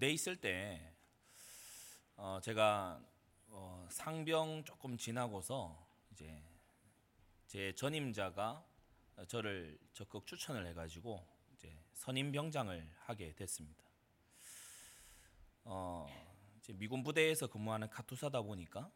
[0.00, 0.94] 군대에 있을 때
[2.16, 3.02] 어, 제가
[3.48, 6.42] 어, 상병 조금 지나고서 이제
[7.46, 8.64] 제 전임자가
[9.28, 11.22] 저를 적극 추천을 해가지고
[11.54, 13.84] 이제 선임병장을 하게 됐습니다.
[15.64, 16.06] 어,
[16.74, 18.90] 미군 부대에서 근무하는 카투사다 보니까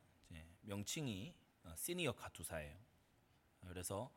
[0.63, 1.35] 명칭이
[1.65, 2.79] 어, 시니어 카투사예요.
[3.69, 4.11] 그래서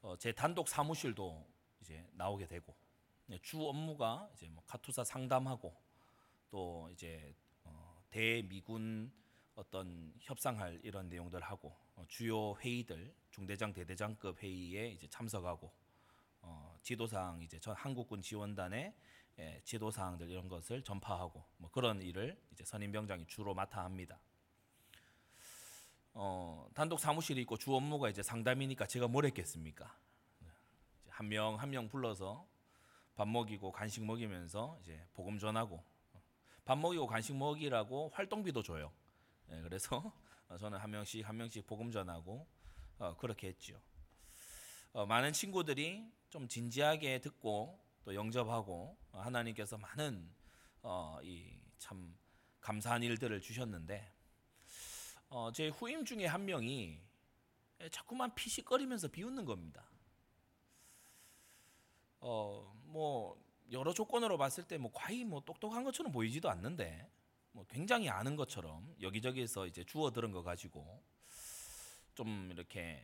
[0.00, 1.46] 어, 제 단독 사무실도
[1.82, 2.74] 이제 나오게 되고
[3.26, 5.81] 네, 주 업무가 이제 뭐 카투사 상담하고
[6.52, 7.34] 또 이제
[7.64, 9.10] 어, 대미군
[9.54, 15.72] 어떤 협상할 이런 내용들 하고 어, 주요 회의들 중대장 대대장급 회의에 이제 참석하고
[16.42, 18.94] 어, 지도사항 이제 전 한국군 지원단의
[19.38, 24.20] 예, 지도사항들 이런 것을 전파하고 뭐 그런 일을 이제 선임병장이 주로 맡아 합니다.
[26.12, 29.96] 어, 단독 사무실이 있고 주 업무가 이제 상담이니까 제가 뭘 했겠습니까?
[31.08, 32.46] 한 명 한명 불러서
[33.14, 35.82] 밥 먹이고 간식 먹이면서 이제 복음 전하고
[36.64, 38.92] 밥 먹이고 간식 먹이라고 활동비도 줘요.
[39.50, 40.12] 예, 그래서
[40.60, 42.46] 저는 한 명씩 한 명씩 복음 전하고
[42.98, 43.80] 어, 그렇게 했죠.
[44.92, 50.30] 어, 많은 친구들이 좀 진지하게 듣고 또 영접하고 어, 하나님께서 많은
[50.82, 52.16] 어, 이참
[52.60, 54.12] 감사한 일들을 주셨는데
[55.30, 57.00] 어, 제 후임 중에 한 명이
[57.90, 59.84] 자꾸만 피식거리면서 비웃는 겁니다.
[62.20, 63.41] 어, 뭐
[63.72, 67.10] 여러 조건으로 봤을 때 뭐 과히 뭐 똑똑한 것처럼 보이지도 않는데
[67.52, 71.02] 뭐 굉장히 아는 것처럼 여기저기서 이제 주워 들은 거 가지고
[72.14, 73.02] 좀 이렇게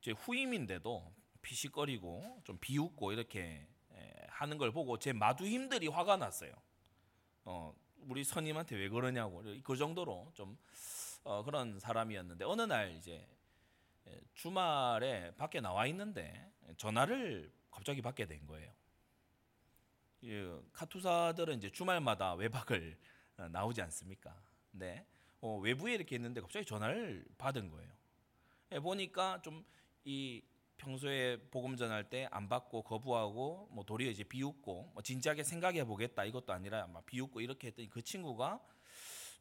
[0.00, 3.66] 제 후임인데도 피식거리고 좀 비웃고 이렇게
[4.28, 6.52] 하는 걸 보고 제 마두힘들이 화가 났어요.
[7.44, 7.74] 어,
[8.08, 10.56] 우리 선임한테 왜 그러냐고 그 정도로 좀
[11.24, 13.26] 어, 그런 사람이었는데 어느 날 이제
[14.34, 18.72] 주말에 밖에 나와 있는데 전화를 갑자기 받게 된 거예요.
[20.24, 22.98] 예, 카투사들은 이제 주말마다 외박을
[23.38, 24.34] 어, 나오지 않습니까?
[24.72, 25.06] 네.
[25.40, 27.90] 어, 외부에 이렇게 있는데 갑자기 전화를 받은 거예요.
[28.72, 29.64] 예, 보니까 좀
[30.04, 30.42] 이
[30.78, 36.24] 평소에 복음 전할 때 안 받고 거부하고 뭐 도리어 이제 비웃고 뭐 진지하게 생각해 보겠다
[36.24, 38.60] 이것도 아니라 막 비웃고 이렇게 했더니 그 친구가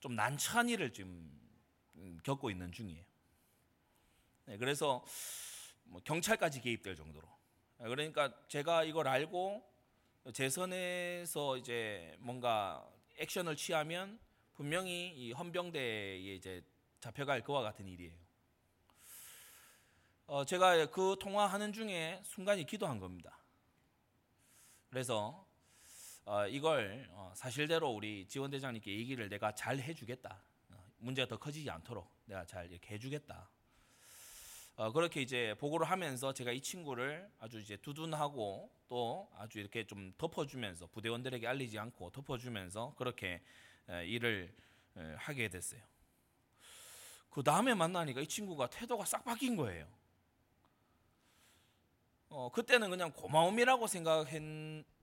[0.02, 1.32] 좀 난처한 일을 지금
[1.96, 3.04] 음, 겪고 있는 중이에요.
[4.46, 5.04] 네, 그래서
[5.86, 7.28] 뭐 경찰까지 개입될 정도로.
[7.82, 9.64] 예, 그러니까 제가 이걸 알고
[10.34, 14.20] 제 선에서 이제 뭔가 액션을 취하면
[14.54, 16.64] 분명히 이 헌병대에 이제
[17.00, 18.14] 잡혀갈 그와 같은 일이에요.
[20.28, 23.40] 어, 제가 그 통화하는 중에 순간이 기도한 겁니다.
[24.90, 25.48] 그래서
[26.26, 30.44] 어, 이걸 어, 사실대로 우리 지원 대장님께 얘기를 내가 잘 해주겠다.
[30.70, 33.50] 어, 문제가 더 커지지 않도록 내가 잘 이렇게 해주겠다.
[34.80, 40.14] 어, 그렇게 이제 보고를 하면서 제가 이 친구를 아주 이제 두둔하고 또 아주 이렇게 좀
[40.18, 43.42] 덮어주면서 부대원들에게 알리지 않고 덮어주면서 그렇게
[43.90, 44.56] 에, 일을
[44.96, 45.82] 에, 하게 됐어요.
[47.30, 49.86] 그 다음에 만나니까 이 친구가 태도가 싹 바뀐 거예요.
[52.30, 54.42] 어, 그때는 그냥 고마움이라고 생각했,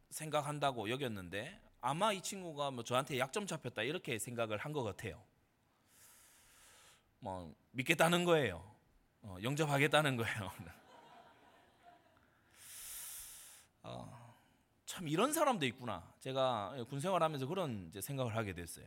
[0.09, 5.23] 생각한다고 여겼는데 아마 이 친구가 뭐 저한테 약점 잡혔다 이렇게 생각을 한 것 같아요.
[7.19, 8.76] 뭐 믿겠다는 거예요.
[9.27, 10.53] 어, 영접하겠다는 거예요.
[13.83, 14.37] 어,
[14.87, 16.15] 참 이런 사람도 있구나.
[16.21, 18.87] 제가 군 생활하면서 그런 생각을 하게 됐어요.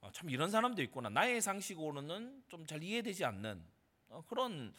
[0.00, 1.10] 어, 참 이런 사람도 있구나.
[1.10, 3.62] 나의 상식으로는 좀 잘 이해되지 않는
[4.08, 4.74] 어, 그런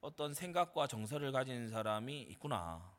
[0.00, 2.96] 어떤 생각과 정서를 가진 사람이 있구나.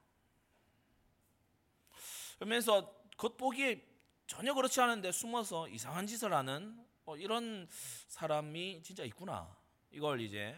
[2.40, 3.88] 그러면서 겉보기에
[4.28, 7.70] 전혀 그렇지 않은데 숨어서 이상한 짓을 하는 어, 이런
[8.10, 9.61] 사람이 진짜 있구나.
[9.92, 10.56] 이걸 이제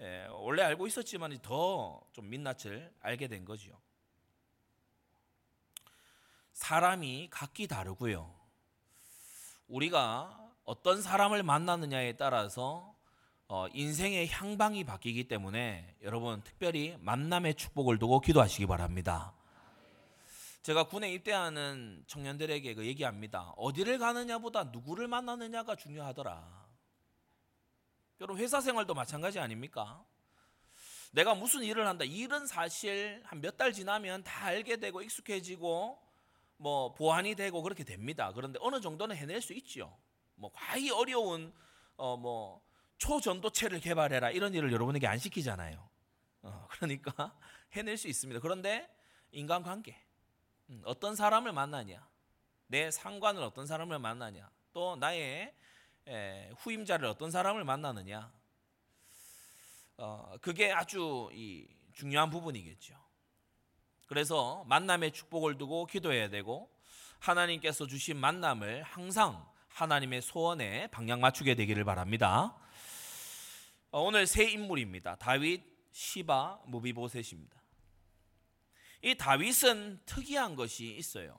[0.00, 3.80] 예, 원래 알고 있었지만 더 좀 민낯을 알게 된 거죠.
[6.52, 8.34] 사람이 각기 다르고요.
[9.68, 12.96] 우리가 어떤 사람을 만나느냐에 따라서
[13.46, 19.32] 어, 인생의 향방이 바뀌기 때문에 여러분 특별히 만남의 축복을 두고 기도하시기 바랍니다.
[20.62, 23.52] 제가 군에 입대하는 청년들에게 그 얘기합니다.
[23.56, 26.57] 어디를 가느냐보다 누구를 만나느냐가 중요하더라.
[28.20, 30.04] 여러분 회사 생활도 마찬가지 아닙니까?
[31.12, 32.04] 내가 무슨 일을 한다.
[32.04, 35.98] 일은 사실 한 몇 달 지나면 다 알게 되고 익숙해지고
[36.56, 38.32] 뭐 보완이 되고 그렇게 됩니다.
[38.34, 39.96] 그런데 어느 정도는 해낼 수 있죠.
[40.34, 41.52] 뭐 과히 어려운
[41.96, 42.62] 어 뭐
[42.98, 45.88] 초전도체를 개발해라 이런 일을 여러분에게 안 시키잖아요.
[46.42, 47.36] 어, 그러니까
[47.72, 48.40] 해낼 수 있습니다.
[48.40, 48.88] 그런데
[49.30, 49.96] 인간관계
[50.70, 52.06] 음, 어떤 사람을 만나냐,
[52.66, 55.54] 내 상관을 어떤 사람을 만나냐, 또 나의
[56.08, 58.32] 에, 후임자를 어떤 사람을 만나느냐,
[59.98, 62.94] 어, 그게 아주 이 중요한 부분이겠죠.
[64.06, 66.70] 그래서 만남의 축복을 두고 기도해야 되고
[67.18, 72.56] 하나님께서 주신 만남을 항상 하나님의 소원에 방향 맞추게 되기를 바랍니다.
[73.90, 75.16] 어, 오늘 새 인물입니다.
[75.16, 75.62] 다윗,
[75.92, 77.58] 시바, 무비보셋입니다.
[79.02, 81.38] 이 다윗은 특이한 것이 있어요.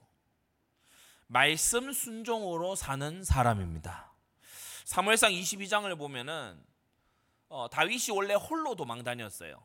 [1.26, 4.09] 말씀 순종으로 사는 사람입니다.
[4.90, 6.60] 사무엘상 22장을 보면은
[7.48, 9.64] 어, 다윗이 원래 홀로 도망 다녔어요.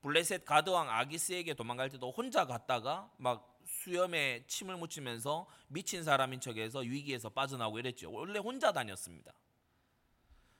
[0.00, 7.28] 블레셋 가드왕 아기스에게 도망갈 때도 혼자 갔다가 막 수염에 침을 묻히면서 미친 사람인 척해서 위기에서
[7.28, 8.10] 빠져나오고 이랬죠.
[8.10, 9.32] 원래 혼자 다녔습니다.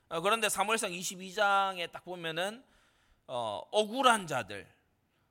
[0.07, 2.63] 어, 그런데 사무엘상 22장에 딱 보면은
[3.27, 4.65] 어, 억울한 자들,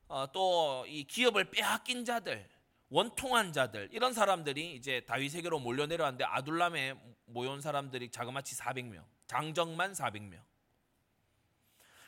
[0.08, 2.49] 어, 또 이 기업을 빼앗긴 자들,
[2.90, 6.94] 원통한 자들 이런 사람들이 이제 다윗에게로 몰려 내려왔는데 아둘람에
[7.26, 10.40] 모여온 사람들이 자그마치 400명, 장정만 400명.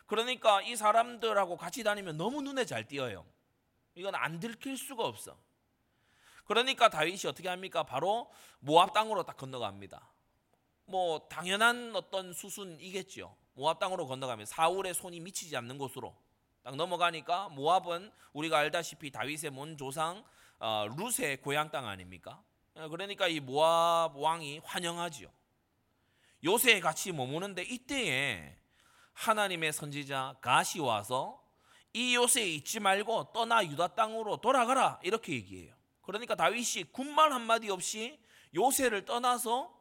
[0.06, 3.24] 그러니까 이 사람들하고 같이 다니면 너무 눈에 잘 띄어요.
[3.94, 5.38] 이건 안 들킬 수가 없어.
[6.44, 7.84] 그러니까 다윗이 어떻게 합니까?
[7.84, 10.12] 바로 모압 땅으로 딱 건너갑니다.
[10.86, 13.36] 뭐 당연한 어떤 수순이겠죠.
[13.54, 16.16] 모압 땅으로 건너가면 사울의 손이 미치지 않는 곳으로
[16.62, 20.24] 딱 넘어가니까 모압은 우리가 알다시피 다윗의 먼 조상
[20.64, 22.40] 어, 룻의 고향 땅 아닙니까?
[22.76, 25.28] 어, 그러니까 이 모압 왕이 환영하지요.
[26.44, 28.56] 요새 같이 머무는데 이때에
[29.12, 31.42] 하나님의 선지자 가시 와서
[31.92, 35.74] 이 요새에 있지 말고 떠나 유다 땅으로 돌아가라 이렇게 얘기해요.
[36.00, 38.20] 그러니까 다윗이 군말 한마디 없이
[38.54, 39.76] 요새를 떠나서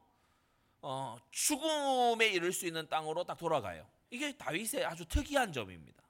[0.82, 3.88] 어, 죽음에 이를 수 있는 땅으로 딱 돌아가요.
[4.10, 6.02] 이게 다윗의 아주 특이한 점입니다.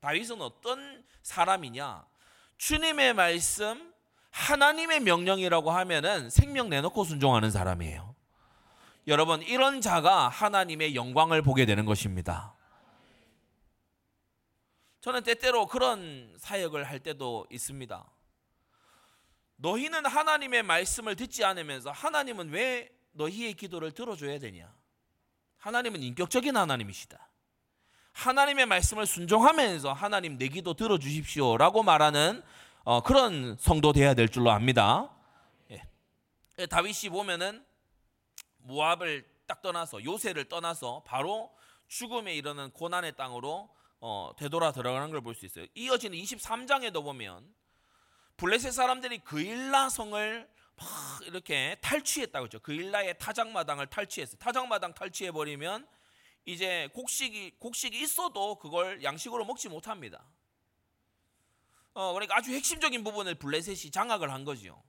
[0.00, 2.15] 다윗은 어떤 사람이냐?
[2.58, 3.92] 주님의 말씀,
[4.30, 8.14] 하나님의 명령이라고 하면은 생명 내놓고 순종하는 사람이에요.
[9.06, 12.54] 여러분, 이런 자가 하나님의 영광을 보게 되는 것입니다.
[15.00, 18.04] 저는 때때로 그런 사역을 할 때도 있습니다.
[19.56, 24.74] 너희는 하나님의 말씀을 듣지 않으면서 하나님은 왜 너희의 기도를 들어줘야 되냐?
[25.58, 27.28] 하나님은 인격적인 하나님이시다.
[28.16, 32.42] 하나님의 말씀을 순종하면서 하나님 내 기도 들어주십시오라고 말하는
[32.82, 35.10] 어, 그런 성도 돼야 될 줄로 압니다.
[35.70, 35.82] 예.
[36.58, 37.62] 예 다윗이 보면은
[38.58, 41.52] 모압을 딱 떠나서 요새를 떠나서 바로
[41.88, 43.68] 죽음에 이르는 고난의 땅으로
[44.00, 45.66] 어, 되돌아 들어가는 걸 볼 수 있어요.
[45.74, 47.46] 이어지는 23장에도 보면
[48.38, 50.86] 블레셋 사람들이 그일라 성을 막
[51.26, 52.60] 이렇게 탈취했다고 했죠.
[52.60, 54.38] 그일라의 타작마당을 탈취했어요.
[54.38, 55.86] 타작마당 탈취해 버리면
[56.46, 60.24] 이제 곡식이 곡식이 있어도 그걸 양식으로 먹지 못합니다.
[61.92, 64.82] 어, 그러니까 아주 핵심적인 부분을 블레셋이 장악을 한 거지요.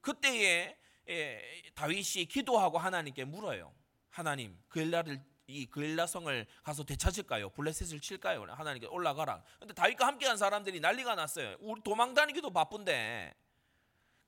[0.00, 0.76] 그때에
[1.08, 3.74] 예, 다윗이 기도하고 하나님께 물어요.
[4.10, 7.50] 하나님, 그일라를 이 그일라성을 가서 되찾을까요?
[7.50, 8.44] 블레셋을 칠까요?
[8.44, 9.42] 하나님께 올라가라.
[9.58, 11.56] 근데 다윗과 함께한 사람들이 난리가 났어요.
[11.60, 13.34] 우리 도망 다니기도 바쁜데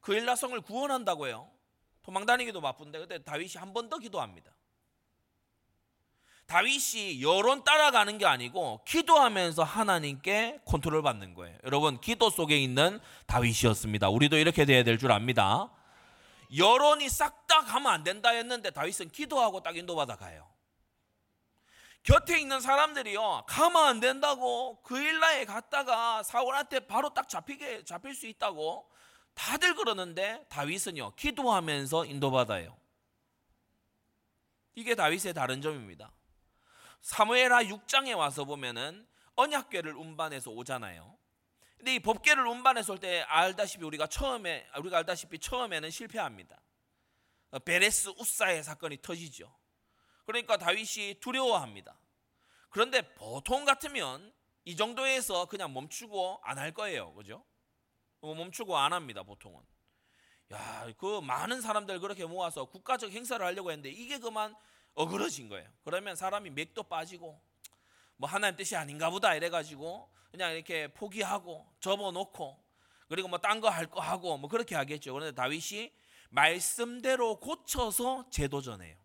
[0.00, 1.50] 그일라성을 구원한다고요.
[2.02, 4.53] 도망 다니기도 바쁜데 그때 다윗이 한 번 더 기도합니다.
[6.46, 11.56] 다윗이 여론 따라가는 게 아니고 기도하면서 하나님께 컨트롤 받는 거예요.
[11.64, 14.08] 여러분 기도 속에 있는 다윗이었습니다.
[14.10, 15.70] 우리도 이렇게 돼야 될 줄 압니다.
[16.56, 20.48] 여론이 싹 다 가면 안 된다 했는데 다윗은 기도하고 딱 인도받아 가요.
[22.02, 28.26] 곁에 있는 사람들이요 가면 안 된다고 그 일라에 갔다가 사울한테 바로 딱 잡히게 잡힐 수
[28.26, 28.90] 있다고
[29.34, 32.76] 다들 그러는데 다윗은요 기도하면서 인도받아요.
[34.74, 36.10] 이게 다윗의 다른 점입니다.
[37.04, 39.06] 사무엘하 6장에 와서 보면은
[39.36, 41.18] 언약궤를 운반해서 오잖아요.
[41.76, 46.58] 근데 이 법궤를 운반해서 올 때 알다시피 우리가 처음에 우리가 알다시피 처음에는 실패합니다.
[47.66, 49.54] 베레스 우사의 사건이 터지죠.
[50.24, 51.94] 그러니까 다윗이 두려워합니다.
[52.70, 54.32] 그런데 보통 같으면
[54.64, 57.12] 이 정도에서 그냥 멈추고 안 할 거예요.
[57.12, 57.44] 그죠?
[58.22, 59.22] 어, 멈추고 안 합니다.
[59.22, 59.60] 보통은.
[60.52, 64.56] 야, 그 많은 사람들 그렇게 모아서 국가적 행사를 하려고 했는데 이게 그만
[64.94, 65.68] 어그러진 거예요.
[65.84, 67.40] 그러면 사람이 맥도 빠지고
[68.16, 72.62] 뭐 하나님 뜻이 아닌가 보다 이래 가지고 그냥 이렇게 포기하고 접어놓고
[73.08, 75.12] 그리고 뭐 딴 거 할 거 하고 뭐 그렇게 하겠죠.
[75.12, 75.92] 그런데 다윗이
[76.30, 78.96] 말씀대로 고쳐서 제도전해요.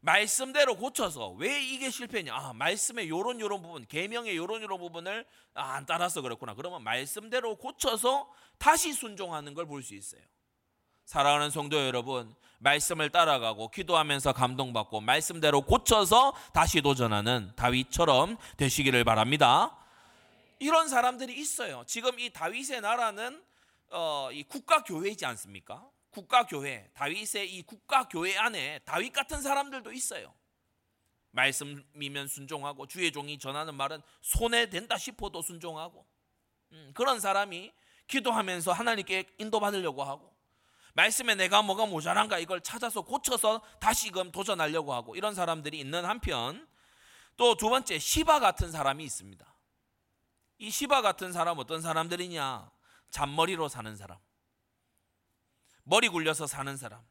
[0.00, 2.34] 말씀대로 고쳐서 왜 이게 실패냐?
[2.34, 6.54] 아, 말씀의 요런 요런 부분, 계명의 요런 요런 부분을 아, 안 따라서 그렇구나.
[6.54, 10.20] 그러면 말씀대로 고쳐서 다시 순종하는 걸 볼 수 있어요.
[11.04, 19.76] 사랑하는 성도 여러분, 말씀을 따라가고 기도하면서 감동받고 말씀대로 고쳐서 다시 도전하는 다윗처럼 되시기를 바랍니다.
[20.58, 21.84] 이런 사람들이 있어요.
[21.86, 23.42] 지금 이 다윗의 나라는
[23.90, 25.86] 어, 이 국가 교회이지 않습니까?
[26.10, 30.32] 국가 교회, 다윗의 이 국가 교회 안에 다윗 같은 사람들도 있어요.
[31.32, 36.06] 말씀이면 순종하고 주의 종이 전하는 말은 손에 댄다 싶어도 순종하고
[36.72, 37.72] 음, 그런 사람이
[38.06, 40.33] 기도하면서 하나님께 인도받으려고 하고
[40.94, 46.66] 말씀에 내가 뭐가 모자란가 이걸 찾아서 고쳐서 다시금 도전하려고 하고 이런 사람들이 있는 한편
[47.36, 49.54] 또 두 번째 시바 같은 사람이 있습니다.
[50.58, 52.70] 이 시바 같은 사람 어떤 사람들이냐?
[53.10, 54.18] 잔머리로 사는 사람.
[55.82, 57.04] 머리 굴려서 사는 사람.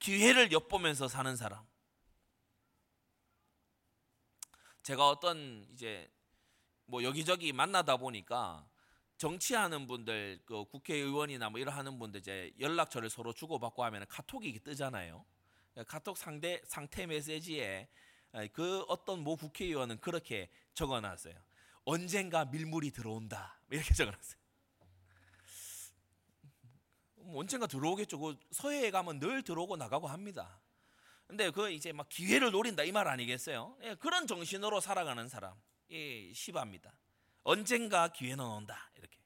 [0.00, 1.64] 기회를 엿보면서 사는 사람.
[4.82, 6.12] 제가 어떤 이제
[6.86, 8.68] 뭐 여기저기 만나다 보니까
[9.16, 15.24] 정치하는 분들 그 국회의원이나 뭐 이런 분들 이제 연락처를 서로 주고받고 하면 카톡이 뜨잖아요.
[15.86, 17.88] 카톡 상대 상태 메시지에
[18.52, 21.34] 그 어떤 모 국회의원은 그렇게 적어놨어요.
[21.84, 24.38] 언젠가 밀물이 들어온다 이렇게 적어놨어요.
[27.16, 28.18] 뭐 언젠가 들어오겠죠.
[28.18, 30.60] 그 서해에 가면 늘 들어오고 나가고 합니다.
[31.26, 33.78] 근데 그 이제 막 기회를 노린다 이 말 아니겠어요?
[33.82, 35.54] 예, 그런 정신으로 살아가는 사람,
[35.90, 36.92] 예, 시바입니다.
[37.44, 39.16] 언젠가 기회는 온다 이렇게.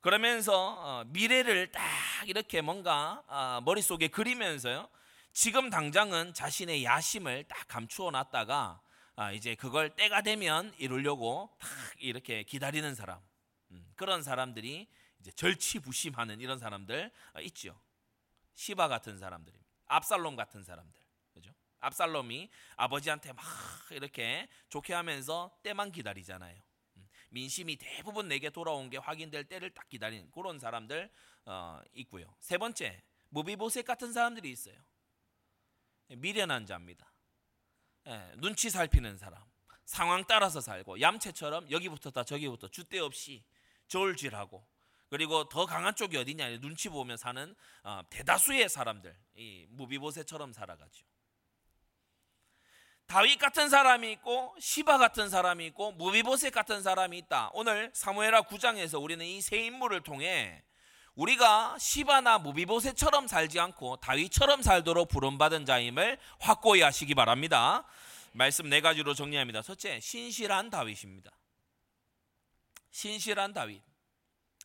[0.00, 1.82] 그러면서 어, 미래를 딱
[2.26, 4.88] 이렇게 뭔가 어, 머릿속에 그리면서요.
[5.32, 8.80] 지금 당장은 자신의 야심을 딱 감추어 놨다가
[9.16, 13.20] 아, 이제 그걸 때가 되면 이루려고 딱 이렇게 기다리는 사람.
[13.70, 14.88] 음, 그런 사람들이
[15.20, 17.80] 이제 절치부심하는 이런 사람들 어, 있죠.
[18.54, 19.66] 시바 같은 사람들입니다.
[19.86, 21.05] 압살롬 같은 사람들.
[21.80, 23.44] 압살롬이 아버지한테 막
[23.90, 26.60] 이렇게 좋게 하면서 때만 기다리잖아요.
[26.96, 31.10] 음, 민심이 대부분 내게 돌아온 게 확인될 때를 딱 기다리는 그런 사람들
[31.46, 32.34] 어, 있고요.
[32.40, 34.76] 세 번째 무비보셋 같은 사람들이 있어요.
[36.08, 37.12] 미련한 자입니다.
[38.06, 39.42] 예, 눈치 살피는 사람,
[39.84, 43.44] 상황 따라서 살고 얌체처럼 여기부터 저기부터 주대 없이
[43.88, 44.66] 저울질하고
[45.08, 51.06] 그리고 더 강한 쪽이 어디냐 눈치 보며 사는 어, 대다수의 사람들 이 무비보세처럼 살아가죠.
[53.06, 57.50] 다윗 같은 사람이 있고 시바 같은 사람이 있고 무비보셋 같은 사람이 있다.
[57.54, 60.62] 오늘 사무엘하 9장에서 우리는 이 세 인물을 통해
[61.14, 67.86] 우리가 시바나 무비보셋처럼 살지 않고 다윗처럼 살도록 부름받은 자임을 확고히 하시기 바랍니다.
[68.32, 69.62] 말씀 네 가지로 정리합니다.
[69.62, 71.30] 첫째, 신실한 다윗입니다.
[72.90, 73.82] 신실한 다윗.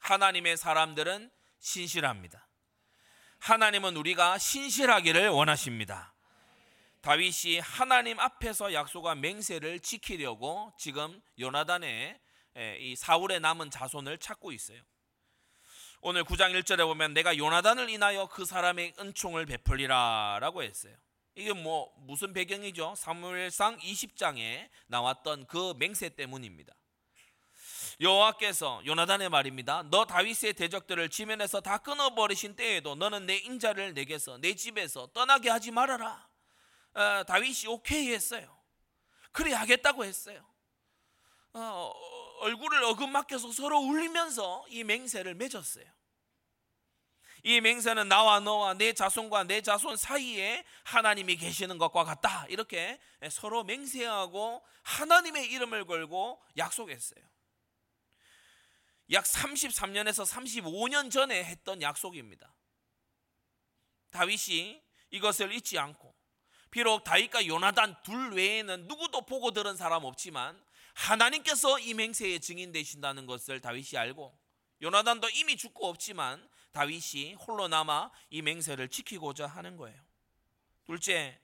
[0.01, 2.49] 하나님의 사람들은 신실합니다.
[3.39, 6.10] 하나님은 우리가 신실하기를 원하십니다.
[7.01, 12.19] 다윗이 하나님 앞에서 약속한 맹세를 지키려고 지금 요나단의
[12.79, 14.81] 이 사울의 남은 자손을 찾고 있어요.
[16.01, 20.95] 오늘 9장 1절에 보면 내가 요나단을 인하여 그 사람의 은총을 베풀리라라고 했어요.
[21.35, 22.95] 이게 뭐 무슨 배경이죠?
[22.95, 26.73] 사무엘상 20장에 나왔던 그 맹세 때문입니다.
[27.99, 29.83] 여호와께서 요나단의 말입니다.
[29.89, 35.71] 너 다윗의 대적들을 지면에서 다 끊어버리신 때에도 너는 내 인자를 내게서 내 집에서 떠나게 하지
[35.71, 36.30] 말아라.
[36.93, 38.59] 어, 다윗이 오케이 했어요.
[39.31, 40.45] 그래 하겠다고 했어요.
[41.53, 41.91] 어,
[42.41, 45.85] 얼굴을 어긋맞겨서 서로 울리면서 이 맹세를 맺었어요.
[47.43, 52.45] 이 맹세는 나와 너와 내 자손과 내 자손 사이에 하나님이 계시는 것과 같다.
[52.49, 52.99] 이렇게
[53.31, 57.23] 서로 맹세하고 하나님의 이름을 걸고 약속했어요.
[59.11, 62.53] 약 33년에서 35년 전에 했던 약속입니다.
[64.11, 66.20] 다윗이 이것을 잊지 않고
[66.71, 70.59] 비록 다윗과 요나단 둘 외에는 누구도 보고 들은 사람 없지만
[70.93, 74.37] 하나님께서 이 맹세의 증인 되신다는 것을 다윗이 알고
[74.81, 80.01] 요나단도 이미 죽고 없지만 다윗이 홀로 남아 이 맹세를 지키고자 하는 거예요.
[80.85, 81.39] 둘째,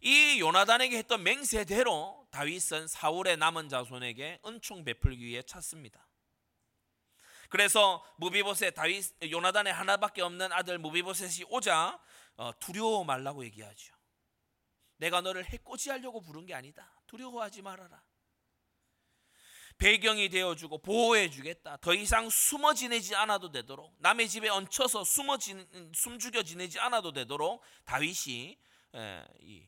[0.00, 6.06] 이 요나단에게 했던 맹세대로 다윗은 사울의 남은 자손에게 은총 베풀기 위해 찾습니다.
[7.48, 11.98] 그래서 무비보셋 다윗 요나단의 하나밖에 없는 아들 무비보셋이 오자
[12.36, 13.99] 어, 두려워 말라고 얘기하죠.
[15.00, 16.92] 내가 너를 해코지하려고 부른 게 아니다.
[17.06, 18.02] 두려워하지 말아라.
[19.78, 21.78] 배경이 되어주고 보호해주겠다.
[21.78, 25.56] 더 이상 숨어 지내지 않아도 되도록 남의 집에 얹혀서 숨어 지,
[25.94, 28.58] 숨죽여 지내지 않아도 되도록 다윗이
[29.40, 29.66] 이,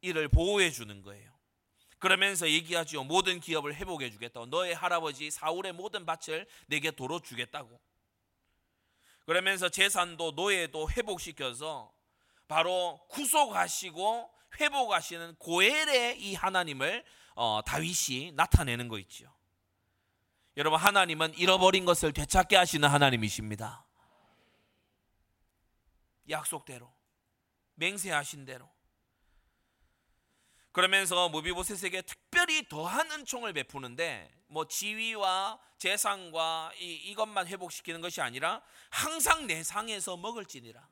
[0.00, 1.38] 이를 보호해 주는 거예요.
[1.98, 3.04] 그러면서 얘기하죠.
[3.04, 4.46] 모든 기업을 회복해 주겠다고.
[4.46, 7.78] 너의 할아버지 사울의 모든 밭을 내게 도로 주겠다고.
[9.26, 11.92] 그러면서 재산도 노예도 회복시켜서
[12.50, 14.28] 바로 구속하시고
[14.58, 17.04] 회복하시는 고엘의 이 하나님을
[17.36, 19.32] 어, 다윗이 나타내는 거 있죠.
[20.56, 23.86] 여러분 하나님은 잃어버린 것을 되찾게 하시는 하나님이십니다.
[26.28, 26.92] 약속대로
[27.76, 28.68] 맹세하신 대로
[30.72, 39.46] 그러면서 무비보셋에게 특별히 더한 은총을 베푸는데 뭐 지위와 재산과 이, 이것만 회복시키는 것이 아니라 항상
[39.46, 40.88] 내 상에서 먹을지니라.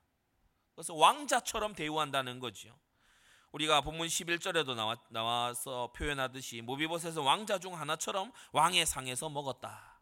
[0.78, 2.78] 그래서 왕자처럼 대우한다는 거죠.
[3.50, 10.00] 우리가 본문 11절에도 나와, 나와서 표현하듯이 모비봇에서 왕자 중 하나처럼 왕의 상에서 먹었다.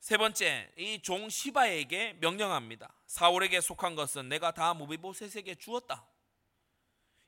[0.00, 2.92] 세 번째, 이 종 시바에게 명령합니다.
[3.06, 6.06] 사울에게 속한 것은 내가 다 모비보셋에게 주었다.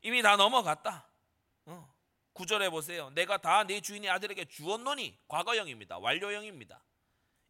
[0.03, 1.09] 이미 다 넘어갔다.
[1.65, 1.95] 어.
[2.35, 3.09] 구절해 보세요.
[3.15, 5.97] 내가 다 내 주인의 아들에게 주었노니 과거형입니다.
[6.01, 6.85] 완료형입니다.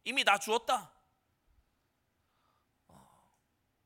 [0.05, 0.93] 이미 다 주었다.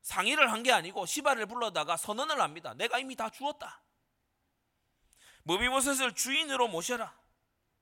[0.06, 0.14] 어.
[0.14, 2.74] 상의를 한 게 아니고 시바를 불러다가 선언을 합니다.
[2.74, 3.82] 내가 이미 다 주었다.
[5.44, 7.14] 무비보셋을 주인으로 모셔라.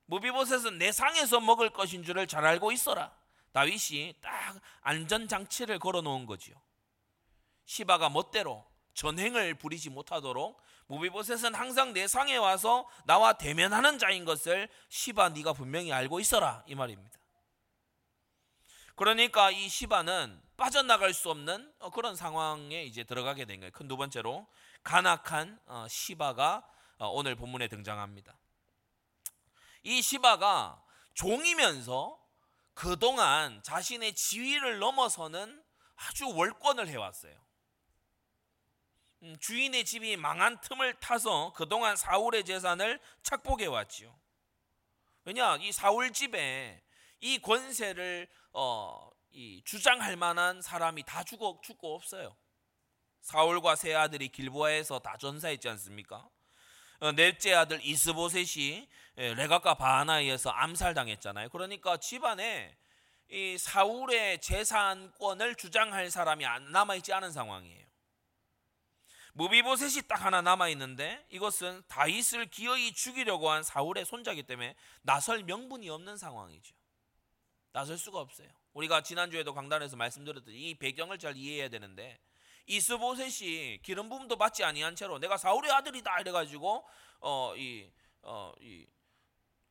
[0.07, 3.15] 무비보셋은 내 상에서 먹을 것인 줄을 잘 알고 있어라.
[3.53, 6.55] 다윗이 딱 안전 장치를 걸어 놓은 거지요.
[7.65, 15.29] 시바가 멋대로 전행을 부리지 못하도록 무비보셋은 항상 내 상에 와서 나와 대면하는 자인 것을 시바
[15.29, 17.17] 네가 분명히 알고 있어라 이 말입니다.
[18.95, 23.71] 그러니까 이 시바는 빠져나갈 수 없는 어, 그런 상황에 이제 들어가게 된 거예요.
[23.71, 24.47] 큰 두 번째로
[24.83, 26.65] 간악한 어, 시바가
[26.99, 28.37] 어, 오늘 본문에 등장합니다.
[29.83, 30.81] 이 시바가
[31.13, 32.17] 종이면서
[32.73, 35.63] 그동안 자신의 지위를 넘어서는
[35.95, 37.35] 아주 월권을 해왔어요.
[39.23, 44.17] 음, 주인의 집이 망한 틈을 타서 그동안 사울의 재산을 착복해 왔지요.
[45.23, 46.81] 왜냐, 이 사울 집에
[47.25, 52.37] 이 권세를 어, 이 주장할 만한 사람이 다 죽어 죽고 없어요.
[53.21, 56.29] 사울과 세 아들이 길보아에서 다 전사했지 않습니까?
[56.99, 61.49] 어, 넷째 아들 이스보셋이 예, 레가과 바하나이에서 암살당했잖아요.
[61.49, 62.77] 그러니까 집안에
[63.31, 67.87] 이 사울의 재산권을 주장할 사람이 남아 있지 않은 상황이에요.
[69.33, 75.89] 무비보셋이 딱 하나 남아 있는데 이것은 다윗을 기어이 죽이려고 한 사울의 손자기 때문에 나설 명분이
[75.89, 76.75] 없는 상황이죠.
[77.75, 78.47] 나설 수가 없어요.
[78.71, 82.17] 우리가 지난주에도 강단에서 말씀드렸듯이 이 배경을 잘 이해해야 되는데
[82.67, 86.87] 이스보셋이 기름 부음도 받지 아니한 채로 내가 사울의 아들이다 이래 가지고
[87.19, 88.87] 어이 어, 이,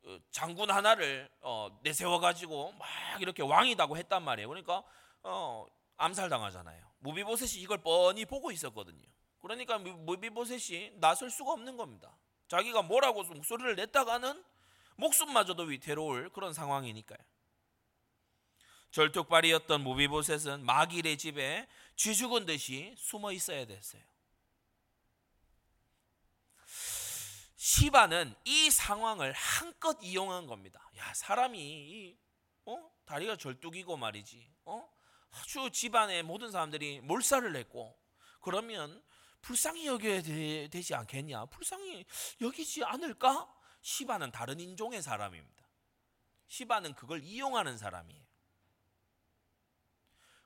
[0.05, 2.87] 어, 장군 하나를 어, 내세워 가지고 막
[3.23, 4.49] 이렇게 왕이다고 했단 말이에요.
[4.49, 4.83] 그러니까
[5.23, 6.85] 어, 암살당하잖아요.
[6.99, 9.07] 무비보셋이 이걸 뻔히 보고 있었거든요.
[9.41, 12.15] 그러니까 무비보셋이 나설 수가 없는 겁니다.
[12.49, 14.45] 자기가 뭐라고 목소리를 냈다가는
[14.97, 17.34] 목숨마저도 위태로울 그런 상황이니까요.
[18.95, 24.01] 절뚝발이었던 무비보셋은 마길의 집에 쥐 죽은 듯이 숨어 있어야 됐어요.
[27.57, 30.89] 시바는 이 상황을 한껏 이용한 겁니다.
[30.97, 32.17] 야 사람이
[32.67, 32.91] 어?
[33.05, 34.49] 다리가 절뚝이고 말이지.
[34.67, 34.89] 어?
[35.33, 37.99] 아주 집안의 모든 사람들이 몰살을 했고
[38.41, 39.03] 그러면
[39.43, 41.47] 불쌍히 여겨야 되, 지 않겠냐?
[41.47, 42.05] 불쌍히
[42.41, 43.53] 여기지 않을까?
[43.83, 45.65] 시바는 다른 인종의 사람입니다.
[46.47, 48.24] 시바는 그걸 이용하는 사람이에요.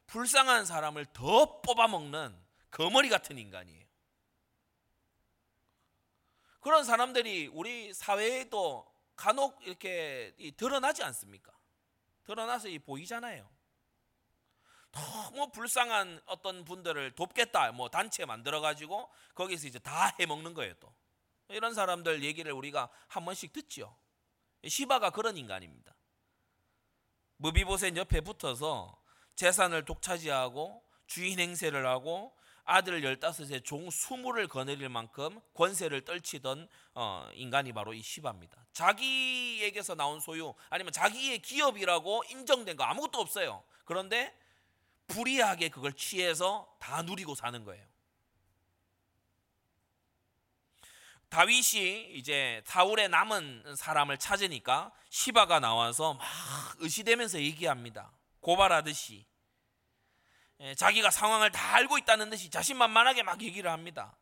[0.08, 2.36] 불쌍한 사람을 더 뽑아먹는
[2.70, 3.86] 거머리 같은 인간이에요.
[6.60, 11.52] 그런 사람들이 우리 사회에도 간혹 이렇게 드러나지 않습니까?
[12.24, 13.48] 드러나서 보이잖아요.
[14.90, 20.74] 너무 불쌍한 어떤 분들을 돕겠다, 뭐 단체 만들어 가지고 거기서 이제 다 해먹는 거예요.
[20.80, 20.92] 또
[21.48, 23.96] 이런 사람들 얘기를 우리가 한 번씩 듣죠.
[24.66, 25.94] 시바가 그런 인간입니다.
[27.36, 28.97] 무비보셋 옆에 붙어서
[29.38, 37.72] 재산을 독차지하고 주인 행세를 하고 아들 15의 종 20을 거느릴 만큼 권세를 떨치던 어, 인간이
[37.72, 38.66] 바로 이 시바입니다.
[38.72, 43.62] 자기에게서 나온 소유 아니면 자기의 기업이라고 인정된 거 아무것도 없어요.
[43.84, 44.36] 그런데
[45.06, 47.86] 불이하게 그걸 취해서 다 누리고 사는 거예요.
[51.28, 56.26] 다윗이 이제 사울의 남은 사람을 찾으니까 시바가 나와서 막
[56.80, 58.10] 의시되면서 얘기합니다.
[58.40, 59.27] 고발하듯이 예,
[60.76, 64.16] 자기가 상황을 다 알고 있다는 듯이 자신만만하게 막 얘기를 합니다.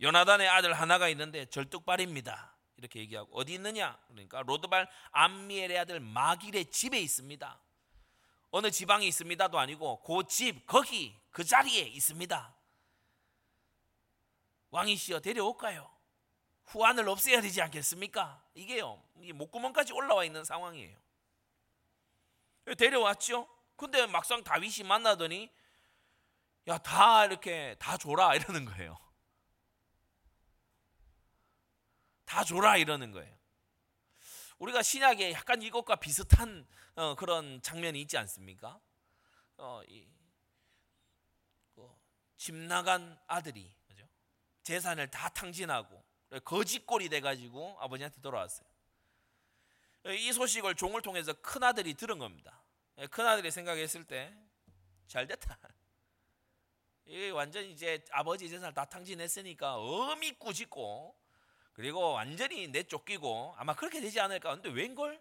[0.00, 2.56] 요나단의 아들 하나가 있는데 절뚝발입니다.
[2.76, 3.98] 이렇게 얘기하고 어디 있느냐?
[4.08, 7.60] 그러니까 로드발 암미엘의 아들 마길의 집에 있습니다.
[8.50, 12.56] 어느 지방에 있습니다도 아니고 그 집 거기 그 자리에 있습니다.
[14.70, 15.90] 왕이시여 데려올까요?
[16.66, 18.44] 후안을 없애야 되지 않겠습니까?
[18.54, 19.02] 이게요.
[19.20, 20.98] 이게 목구멍까지 올라와 있는 상황이에요.
[22.78, 23.48] 데려왔죠.
[23.76, 25.50] 근데 막상 다윗이 만나더니
[26.68, 28.98] 야 다 이렇게 다 줘라 이러는 거예요.
[32.24, 33.36] 다 줘라 이러는 거예요.
[34.58, 38.80] 우리가 신약에 약간 이것과 비슷한 어, 그런 장면이 있지 않습니까?
[39.56, 40.06] 어, 이,
[41.74, 41.90] 그,
[42.36, 44.06] 집 나간 아들이 그죠?
[44.62, 46.04] 재산을 다 탕진하고
[46.44, 48.68] 거짓골이 돼가지고 아버지한테 돌아왔어요.
[50.06, 52.61] 이 소식을 종을 통해서 큰 아들이 들은 겁니다.
[53.10, 54.32] 큰 아들이 생각했을 때
[55.08, 55.58] 잘 됐다.
[57.04, 61.14] 이 완전 이제 아버지 재산을 다 탕진했으니까 어미 꾸짖고
[61.74, 64.54] 그리고 완전히 내쫓기고 아마 그렇게 되지 않을까.
[64.54, 65.20] 근데 웬걸?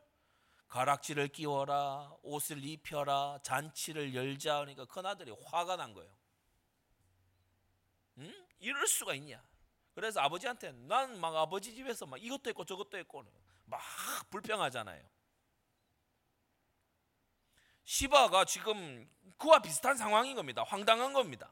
[0.68, 4.60] 가락지를 끼워라, 옷을 입혀라, 잔치를 열자.
[4.60, 6.10] 그러니까 큰아들이 화가 난 거예요.
[8.20, 8.48] 응?
[8.60, 9.44] 이럴 수가 있냐?
[9.94, 13.26] 그래서 아버지한테 난 막 아버지 집에서 막 이것도 했고 저것도 했고
[13.66, 13.82] 막
[14.30, 15.04] 불평하잖아요.
[17.86, 20.64] 시바가 지금 그와 비슷한 상황인 겁니다.
[20.68, 21.52] 황당한 겁니다.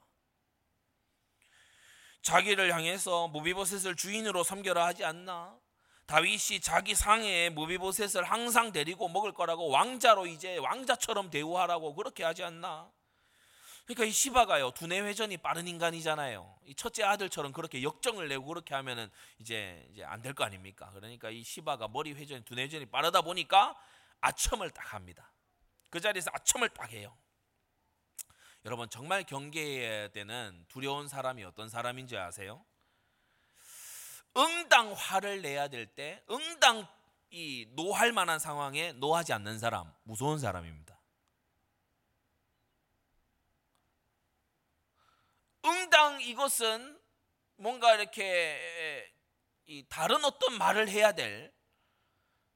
[2.22, 5.58] 자기를 향해서 무비보셋을 주인으로 섬겨라 하지 않나?
[6.06, 12.92] 다윗이 자기 상해에 무비보셋을 항상 데리고 먹을 거라고 왕자로 이제 왕자처럼 대우하라고 그렇게 하지 않나?
[13.86, 16.60] 그러니까 이 시바가요 두뇌 회전이 빠른 인간이잖아요.
[16.66, 20.92] 이 첫째 아들처럼 그렇게 역정을 내고 그렇게 하면은 이제 이제 안 될 거 아닙니까?
[20.94, 23.76] 그러니까 이 시바가 머리 회전이 두뇌 회전이 빠르다 보니까
[24.22, 25.32] 아첨을 딱 합니다.
[25.90, 27.18] 그 자리에서 아첨을 딱 해요.
[28.66, 32.66] 여러분 정말 경계해야 되는 두려운 사람이 어떤 사람인지 아세요?
[34.38, 36.88] 응당 화를 내야 될 때 응당
[37.32, 41.00] 이 노할 만한 상황에 노하지 않는 사람 무서운 사람입니다.
[45.66, 47.00] 응당 이것은
[47.58, 49.12] 뭔가 이렇게
[49.66, 51.54] 이 다른 어떤 말을 해야 될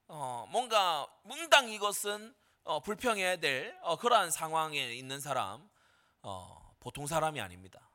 [0.08, 5.70] 어, 뭔가 응당 이것은 어, 불평해야 될 어, 그러한 상황에 있는 사람
[6.22, 7.90] 어, 보통 사람이 아닙니다.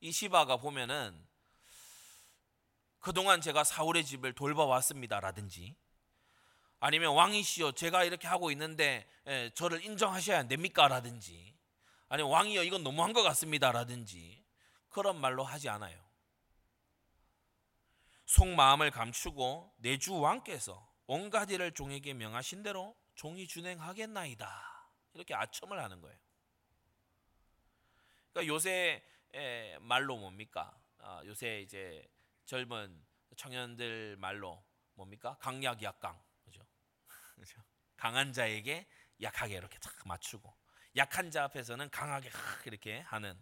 [0.00, 1.26] 이 시바가 보면은
[3.00, 5.76] 그동안 제가 사울의 집을 돌봐왔습니다라든지
[6.78, 11.56] 아니면 왕이시여 제가 이렇게 하고 있는데 예, 저를 인정하셔야 안 됩니까라든지
[12.08, 14.44] 아니면 왕이여 이건 너무한 것 같습니다라든지
[14.90, 15.98] 그런 말로 하지 않아요.
[18.26, 20.85] 속마음을 감추고 내주 왕께서
[21.50, 24.90] 일을 종에게 명하신 대로 종이 준행하겠나이다.
[25.14, 26.18] 이렇게 아첨을 하는 거예요.
[28.32, 29.02] 그러니까 요새
[29.80, 30.78] 말로 뭡니까?
[30.98, 32.06] 아, 요새 이제
[32.44, 33.04] 젊은
[33.36, 34.64] 청년들 말로
[34.94, 35.36] 뭡니까?
[35.40, 36.66] 강약 약강 그죠?
[37.36, 37.62] 그죠?
[37.96, 38.86] 강한 자에게
[39.22, 40.54] 약하게 이렇게 탁 맞추고
[40.96, 42.30] 약한 자 앞에서는 강하게
[42.66, 43.38] 이렇게 하는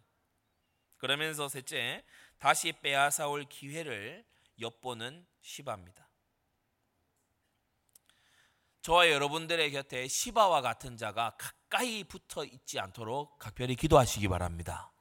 [0.97, 2.05] 그러면서 셋째
[2.39, 4.25] 다시 빼앗아 올 기회를
[4.61, 6.09] 엿보는 시바입니다.
[8.85, 14.93] 저와 여러분들의 곁에 시바와 같은 자가 가까이 붙어 있지 않도록 각별히 기도하시기 바랍니다.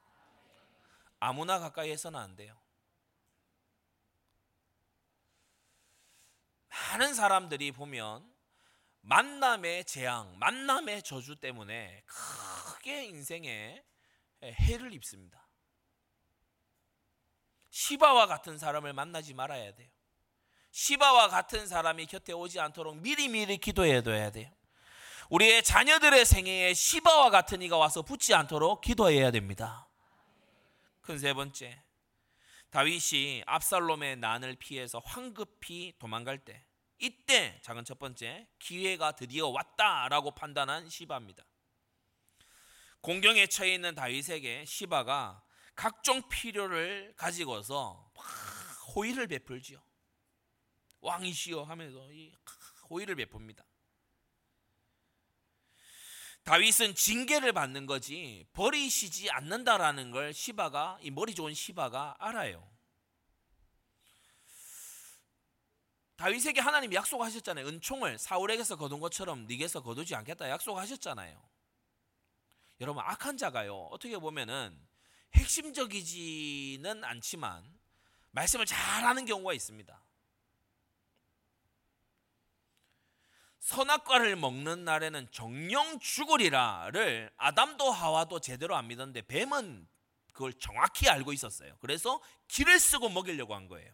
[1.20, 2.58] 아무나 가까이 해서는 안 돼요.
[6.70, 8.26] 많은 사람들이 보면
[9.02, 13.84] 만남의 재앙, 만남의 저주 때문에 크게 인생에
[14.42, 15.46] 해를 입습니다.
[17.68, 19.90] 시바와 같은 사람을 만나지 말아야 돼요.
[20.74, 24.50] 시바와 같은 사람이 곁에 오지 않도록 미리미리 기도해 둬야 돼요.
[25.30, 29.88] 우리의 자녀들의 생애에 시바와 같은 이가 와서 붙지 않도록 기도해야 됩니다.
[31.00, 31.80] 큰 세 번째.
[32.70, 36.66] 다윗이 압살롬의 난을 피해서 황급히 도망갈 때
[36.98, 41.44] 이때 작은 첫 번째 기회가 드디어 왔다라고 판단한 시바입니다.
[43.00, 45.40] 공경에 처해 있는 다윗에게 시바가
[45.76, 48.10] 각종 필요를 가지고서
[48.96, 49.80] 호의를 베풀지요.
[51.04, 52.08] 왕이시여 하면서
[52.88, 53.62] 호의를 베풉니다.
[56.44, 62.70] 다윗은 징계를 받는 거지 버리시지 않는다라는 걸 시바가 이 머리 좋은 시바가 알아요.
[66.16, 67.66] 다윗에게 하나님이 약속하셨잖아요.
[67.66, 71.42] 은총을 사울에게서 거둔 것처럼 네게서 거두지 않겠다 약속하셨잖아요.
[72.80, 73.88] 여러분 악한 자가요.
[73.90, 74.78] 어떻게 보면은
[75.34, 77.78] 핵심적이지는 않지만
[78.30, 80.04] 말씀을 잘하는 경우가 있습니다.
[83.64, 89.88] 선악과를 먹는 날에는 정령 죽으리라를 아담도 하와도 제대로 안 믿었는데 뱀은
[90.34, 91.74] 그걸 정확히 알고 있었어요.
[91.80, 93.90] 그래서 길을 쓰고 먹이려고 한 거예요.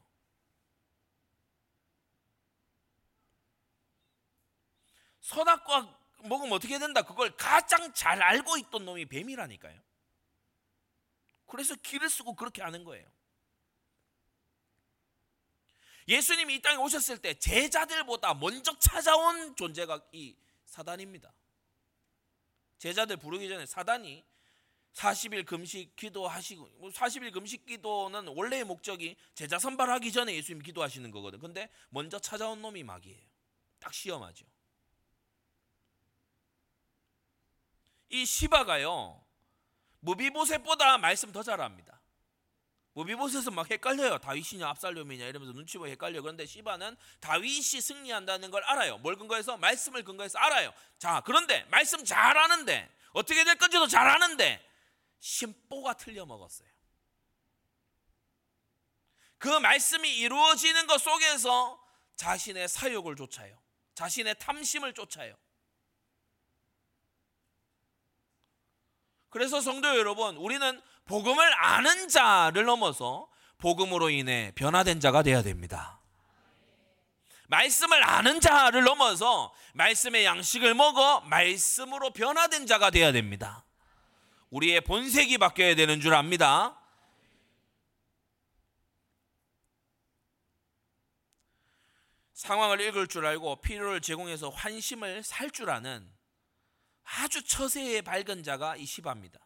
[5.21, 7.03] 선악과 먹으면 어떻게 된다?
[7.03, 9.81] 그걸 가장 잘 알고 있던 놈이 뱀이라니까요.
[11.47, 13.07] 그래서 길을 쓰고 그렇게 하는 거예요.
[16.11, 20.35] 예수님이 이 땅에 오셨을 때 제자들보다 먼저 찾아온 존재가 이
[20.67, 21.33] 사단입니다.
[22.79, 24.25] 제자들 부르기 전에 사단이
[24.93, 31.39] 40일 금식 기도하시고 40일 뭐 금식 기도는 원래의 목적이 제자 선발하기 전에 예수님 기도하시는 거거든.
[31.39, 33.25] 근데 먼저 찾아온 놈이 마귀예요.
[33.79, 34.45] 딱 시험하죠.
[38.09, 39.25] 이 시바가요.
[40.01, 42.00] 무비보셋보다 말씀 더 잘합니다.
[43.01, 44.19] 무비보셋은 막 헷갈려요.
[44.19, 46.21] 다윗이냐 압살롬이냐 이러면서 눈치 보고 헷갈려.
[46.21, 48.99] 그런데 시바는 다윗이 승리한다는 걸 알아요.
[48.99, 50.73] 뭘 근거해서 말씀을 근거해서 알아요.
[50.99, 54.65] 자, 그런데 말씀 잘하는데 어떻게 될 건지도 잘 아는데
[55.19, 56.69] 심보가 틀려 먹었어요.
[59.39, 61.83] 그 말씀이 이루어지는 것 속에서
[62.17, 63.59] 자신의 사욕을 쫓아요.
[63.95, 65.35] 자신의 탐심을 쫓아요.
[69.31, 76.01] 그래서 성도 여러분, 우리는 복음을 아는 자를 넘어서 복음으로 인해 변화된 자가 되어야 됩니다.
[77.49, 83.65] 말씀을 아는 자를 넘어서 말씀의 양식을 먹어 말씀으로 변화된 자가 되어야 됩니다.
[84.51, 86.77] 우리의 본색이 바뀌어야 되는 줄 압니다.
[92.35, 96.11] 상황을 읽을 줄 알고 필요를 제공해서 환심을 살 줄 아는
[97.03, 99.41] 아주 처세의 밝은 자가 이 시바입니다.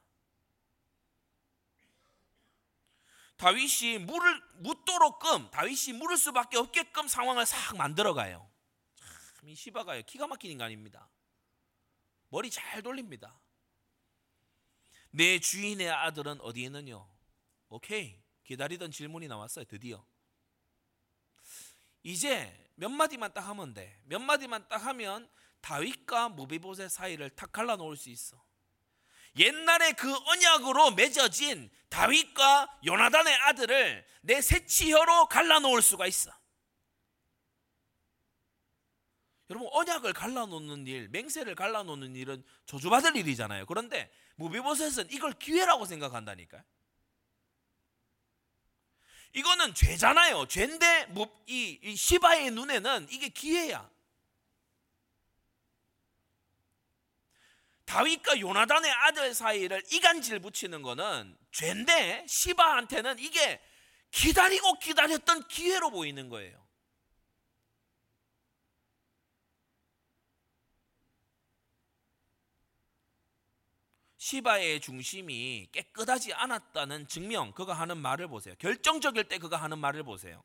[3.44, 8.50] 다윗이 물을 묻도록끔 다윗이 물을 수밖에 없게끔 상황을 싹 만들어 가요.
[9.36, 11.10] 참, 이 시바가요 기가 막힌 인간입니다.
[12.30, 13.38] 머리 잘 돌립니다.
[15.10, 17.06] 내 주인의 아들은 어디 있느냐?
[17.68, 19.66] 오케이 기다리던 질문이 나왔어요.
[19.66, 20.02] 드디어
[22.02, 24.00] 이제 몇 마디만 딱 하면 돼.
[24.04, 25.30] 몇 마디만 딱 하면
[25.60, 28.42] 다윗과 무비보셋 사이를 탁 갈라 놓을 수 있어.
[29.36, 36.30] 옛날에 그 언약으로 맺어진 다윗과 요나단의 아들을 내 새치혀로 갈라 놓을 수가 있어.
[39.50, 43.66] 여러분 언약을 갈라 놓는 일, 맹세를 갈라 놓는 일은 저주받을 일이잖아요.
[43.66, 46.62] 그런데 무비보셋은 이걸 기회라고 생각한다니까요.
[49.34, 50.46] 이거는 죄잖아요.
[50.46, 51.12] 죄인데
[51.46, 53.90] 이, 이 시바의 눈에는 이게 기회야.
[57.94, 63.60] 다윗과 요나단의 아들 사이를 이간질 붙이는 거는 죄인데 시바한테는 이게
[64.10, 66.60] 기다리고 기다렸던 기회로 보이는 거예요.
[74.16, 78.56] 시바의 중심이 깨끗하지 않았다는 증명 그가 하는 말을 보세요.
[78.58, 80.42] 결정적일 때 그가 하는 말을 보세요.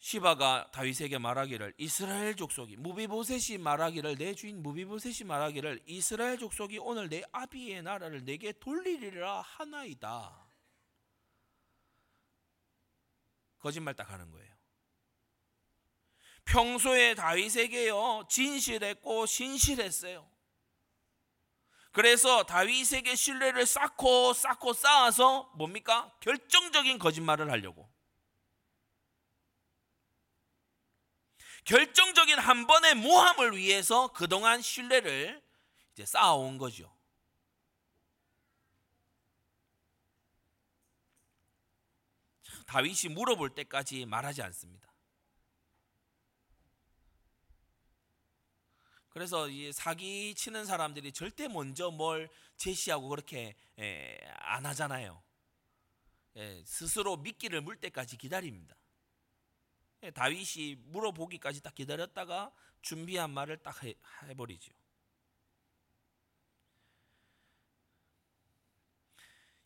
[0.00, 7.22] 시바가 다윗에게 말하기를 이스라엘 족속이 무비보셋이 말하기를 내 주인 무비보셋이 말하기를 이스라엘 족속이 오늘 내
[7.32, 10.46] 아비의 나라를 내게 돌리리라 하나이다.
[13.58, 14.48] 거짓말 딱 하는 거예요.
[16.44, 20.30] 평소에 다윗에게요 진실했고 신실했어요.
[21.90, 26.14] 그래서 다윗에게 신뢰를 쌓고 쌓고 쌓아서 뭡니까?
[26.20, 27.90] 결정적인 거짓말을 하려고.
[31.68, 35.42] 결정적인 한 번의 모함을 위해서 그동안 신뢰를
[35.92, 36.90] 이제 쌓아온 거죠.
[42.66, 44.90] 다윗이 물어볼 때까지 말하지 않습니다.
[49.10, 53.54] 그래서 이 사기 치는 사람들이 절대 먼저 뭘 제시하고 그렇게
[54.36, 55.22] 안 하잖아요.
[56.64, 58.77] 스스로 미끼를 물 때까지 기다립니다.
[60.14, 64.72] 다윗이 물어보기까지 딱 기다렸다가 준비한 말을 딱 해, 해버리죠.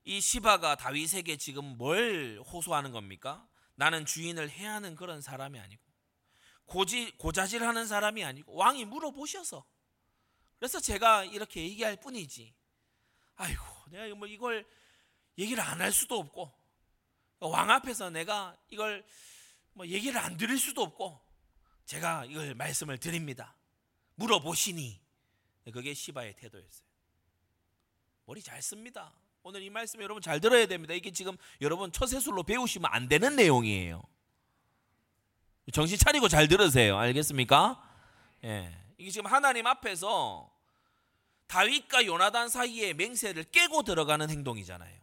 [0.04, 3.48] 이 시바가 다윗에게 지금 뭘 호소하는 겁니까?
[3.74, 5.82] 나는 주인을 해하는 그런 사람이 아니고
[6.66, 9.64] 고지, 고자질하는 사람이 아니고 왕이 물어보셔서
[10.58, 12.54] 그래서 제가 이렇게 얘기할 뿐이지.
[13.34, 14.64] 아이고, 내가 뭐 이걸
[15.36, 16.52] 얘기를 안 할 수도 없고
[17.40, 19.04] 왕 앞에서 내가 이걸
[19.74, 21.20] 뭐 얘기를 안 드릴 수도 없고
[21.84, 23.54] 제가 이걸 말씀을 드립니다.
[24.16, 25.00] 물어보시니
[25.72, 26.86] 그게 시바의 태도였어요.
[28.26, 29.12] 머리 잘 씁니다.
[29.42, 30.94] 오늘 이 말씀 여러분 잘 들어야 됩니다.
[30.94, 34.02] 이게 지금 여러분 처세술로 배우시면 안 되는 내용이에요.
[35.72, 36.96] 정신 차리고 잘 들으세요.
[36.96, 37.82] 알겠습니까?
[38.44, 38.76] 예.
[38.98, 40.50] 이게 지금 하나님 앞에서
[41.46, 45.01] 다윗과 요나단 사이의 맹세를 깨고 들어가는 행동이잖아요.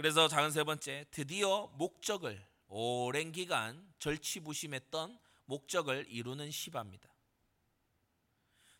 [0.00, 7.06] 그래서 작은 세 번째, 드디어 목적을 오랜 기간 절치부심했던 목적을 이루는 시바입니다.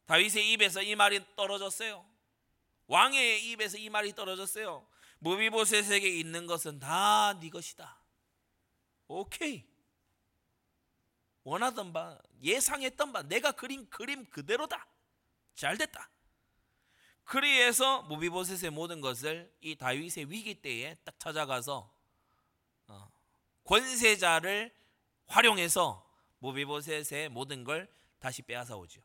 [0.06, 2.06] 다윗의 입에서 이 말이 떨어졌어요.
[2.86, 4.86] 왕의 입에서 이 말이 떨어졌어요.
[5.18, 8.02] 무비보셋에게 있는 것은 다 네 것이다.
[9.06, 9.66] 오케이.
[11.44, 14.86] 원하던 바, 예상했던 바, 내가 그린 그림 그대로다.
[15.54, 16.08] 잘 됐다.
[17.30, 21.88] 그리해서 무비보셋의 모든 것을 이 다윗의 위기 때에 딱 찾아가서
[22.88, 23.12] 어,
[23.62, 24.74] 권세자를
[25.26, 26.04] 활용해서
[26.40, 27.88] 무비보셋의 모든 걸
[28.18, 29.00] 다시 빼앗아 오죠.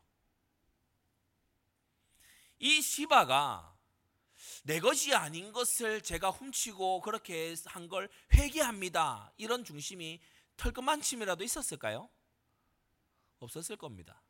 [2.58, 3.78] 이 시바가
[4.64, 9.34] 내 것이 아닌 것을 제가 훔치고 그렇게 한 걸 회개합니다.
[9.38, 10.20] 이런 중심이
[10.58, 12.10] 털끝만침이라도 있었을까요?
[13.38, 14.25] 없었을 겁니다.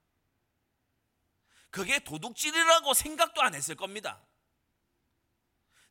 [1.76, 4.26] 그게 도둑질이라고 생각도 안 했을 겁니다.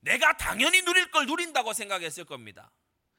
[0.00, 2.72] 내가 당연히 누릴 걸 누린다고 생각했을 겁니다.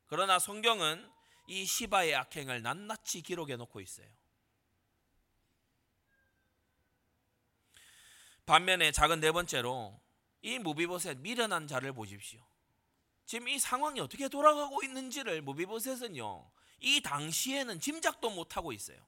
[0.07, 1.07] 그러나 성경은
[1.45, 4.07] 이 시바의 악행을 낱낱이 기록해 놓고 있어요.
[8.47, 10.01] 반면에 작은 네 번째로
[10.41, 12.43] 이 무비보셋 미련한 자를 보십시오.
[13.27, 16.51] 지금 이 상황이 어떻게 돌아가고 있는지를 무비보셋은요.
[16.79, 19.05] 이 당시에는 짐작도 못하고 있어요.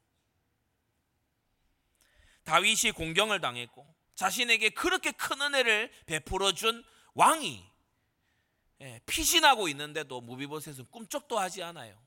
[2.48, 6.82] 다윗이 공경을 당했고 자신에게 그렇게 큰 은혜를 베풀어 준
[7.14, 7.70] 왕이
[8.80, 12.02] 예, 피신하고 있는데도 무비보셋은 꿈쩍도 하지 않아요.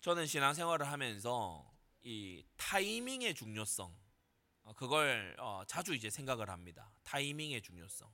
[0.00, 1.70] 저는 신앙생활을 하면서
[2.02, 3.94] 이 타이밍의 중요성
[4.64, 6.92] 어, 그걸 어, 자주 이제 생각을 합니다.
[7.04, 8.12] 타이밍의 중요성.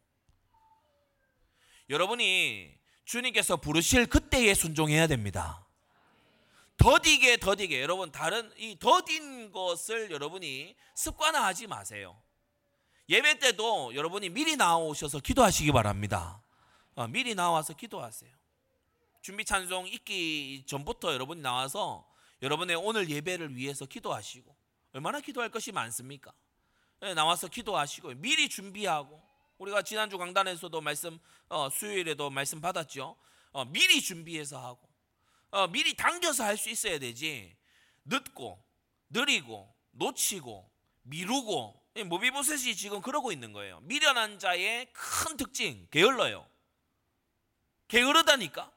[1.88, 5.66] 여러분이 주님께서 부르실 그때에 순종해야 됩니다.
[6.88, 12.18] 더디게 더디게 여러분 다른 이 더딘 것을 여러분이 습관화하지 마세요.
[13.10, 16.42] 예배 때도 여러분이 미리 나오셔서 기도하시기 바랍니다.
[16.94, 18.34] 어, 미리 나와서 기도하세요.
[19.20, 22.08] 준비 찬송 있기 전부터 여러분이 나와서
[22.40, 24.56] 여러분의 오늘 예배를 위해서 기도하시고
[24.94, 26.32] 얼마나 기도할 것이 많습니까?
[27.00, 29.20] 네, 나와서 기도하시고 미리 준비하고
[29.58, 31.18] 우리가 지난주 강단에서도 말씀
[31.50, 33.14] 어, 수요일에도 말씀 받았죠.
[33.52, 34.87] 어, 미리 준비해서 하고
[35.50, 37.56] 어, 미리 당겨서 할 수 있어야 되지.
[38.04, 38.62] 늦고
[39.10, 40.70] 느리고 놓치고
[41.02, 43.80] 미루고 모비보셋이 지금 그러고 있는 거예요.
[43.80, 46.48] 미련한 자의 큰 특징 게을러요.
[47.88, 48.70] 게으르다니까.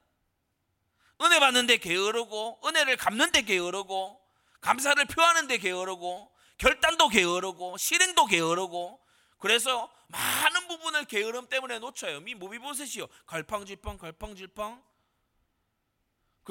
[1.21, 4.19] 은혜 받는데 게으르고 은혜를 갚는데 게으르고
[4.61, 8.99] 감사를 표하는데 게으르고 결단도 게으르고 실행도 게으르고
[9.37, 12.21] 그래서 많은 부분을 게으름 때문에 놓쳐요.
[12.21, 13.07] 미 모비보셋이요.
[13.25, 14.83] 갈팡질팡 갈팡질팡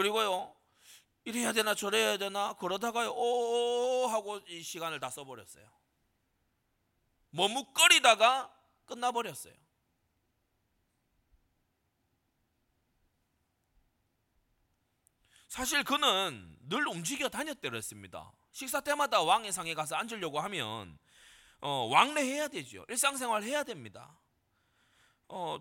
[0.00, 0.56] 그리고요.
[1.24, 3.10] 이래야 되나 저래야 되나 그러다가요.
[3.10, 5.70] 오 하고 이 시간을 다 써버렸어요.
[7.28, 8.50] 머뭇거리다가
[8.86, 9.52] 끝나버렸어요.
[15.48, 18.32] 사실 그는 늘 움직여 다녔더랬습니다.
[18.52, 20.98] 식사 때마다 왕의 상에 가서 앉으려고 하면
[21.60, 22.86] 어, 왕래해야 되죠.
[22.88, 24.18] 일상생활 해야 됩니다.
[25.28, 25.58] 어,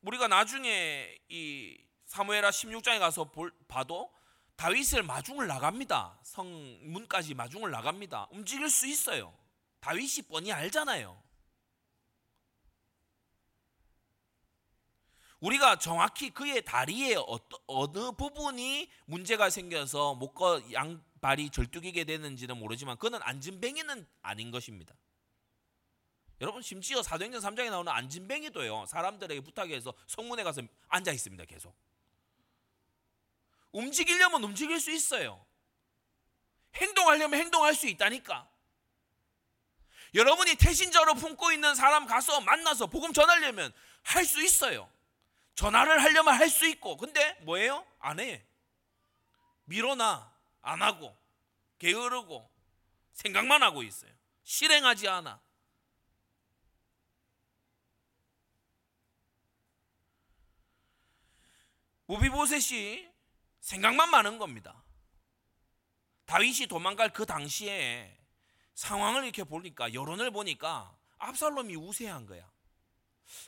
[0.00, 4.12] 우리가 나중에 이 사무엘하 16장에 가서 볼, 봐도
[4.56, 6.18] 다윗을 마중을 나갑니다.
[6.22, 8.28] 성문까지 마중을 나갑니다.
[8.30, 9.36] 움직일 수 있어요.
[9.80, 11.22] 다윗이 뻔히 알잖아요.
[15.40, 17.16] 우리가 정확히 그의 다리에
[17.66, 24.94] 어느 부분이 문제가 생겨서 목과 양발이 절뚝이게 되는지는 모르지만 그는 안진뱅이는 아닌 것입니다.
[26.40, 28.86] 여러분 심지어 사도행전 3장에 나오는 안진뱅이도요.
[28.86, 31.44] 사람들에게 부탁해서 성문에 가서 앉아 있습니다.
[31.44, 31.74] 계속.
[33.76, 35.44] 움직이려면 움직일 수 있어요.
[36.76, 38.48] 행동하려면 행동할 수 있다니까.
[40.14, 44.90] 여러분이 태신자로 품고 있는 사람 가서 만나서 복음 전하려면 할 수 있어요.
[45.56, 46.96] 전화를 하려면 할 수 있고.
[46.96, 47.86] 근데 뭐예요?
[47.98, 48.46] 안 해.
[49.64, 50.32] 미뤄놔.
[50.62, 51.14] 안 하고.
[51.78, 52.50] 게으르고.
[53.12, 54.10] 생각만 하고 있어요.
[54.44, 55.40] 실행하지 않아.
[62.06, 63.15] 우비보셋이
[63.66, 64.84] 생각만 많은 겁니다.
[66.26, 68.16] 다윗이 도망갈 그 당시에
[68.74, 72.48] 상황을 이렇게 보니까 여론을 보니까 압살롬이 우세한 거야.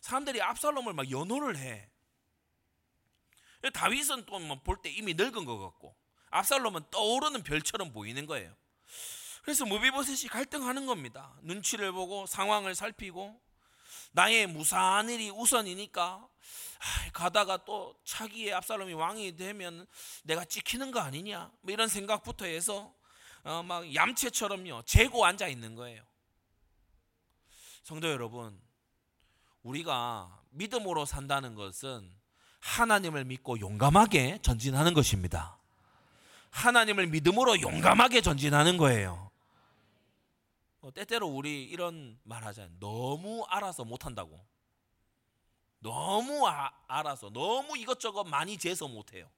[0.01, 1.89] 사람들이 압살롬을 막 연호를 해.
[3.73, 5.97] 다윗은 또 볼때 뭐 이미 늙은 것 같고
[6.31, 8.53] 압살롬은 떠오르는 별처럼 보이는 거예요.
[9.43, 11.39] 그래서 무비보셋이 갈등하는 겁니다.
[11.43, 13.41] 눈치를 보고 상황을 살피고
[14.13, 16.27] 나의 무사한 일이 우선이니까
[17.13, 19.87] 가다가 또 차기에 압살롬이 왕이 되면
[20.25, 22.93] 내가 찍히는 거 아니냐 뭐 이런 생각부터 해서
[23.45, 26.03] 어, 막 얌체처럼요 재고 앉아 있는 거예요.
[27.83, 28.61] 성도 여러분,
[29.63, 32.11] 우리가 믿음으로 산다는 것은
[32.61, 35.59] 하나님을 믿고 용감하게 전진하는 것입니다.
[36.51, 39.31] 하나님을 믿음으로 용감하게 전진하는 거예요.
[40.81, 42.73] 어, 때때로 우리 이런 말 하잖아요.
[42.79, 44.45] 너무 알아서 못한다고.
[45.81, 49.31] 너무 아, 알아서 너무 이것저것 많이 재서 못해요.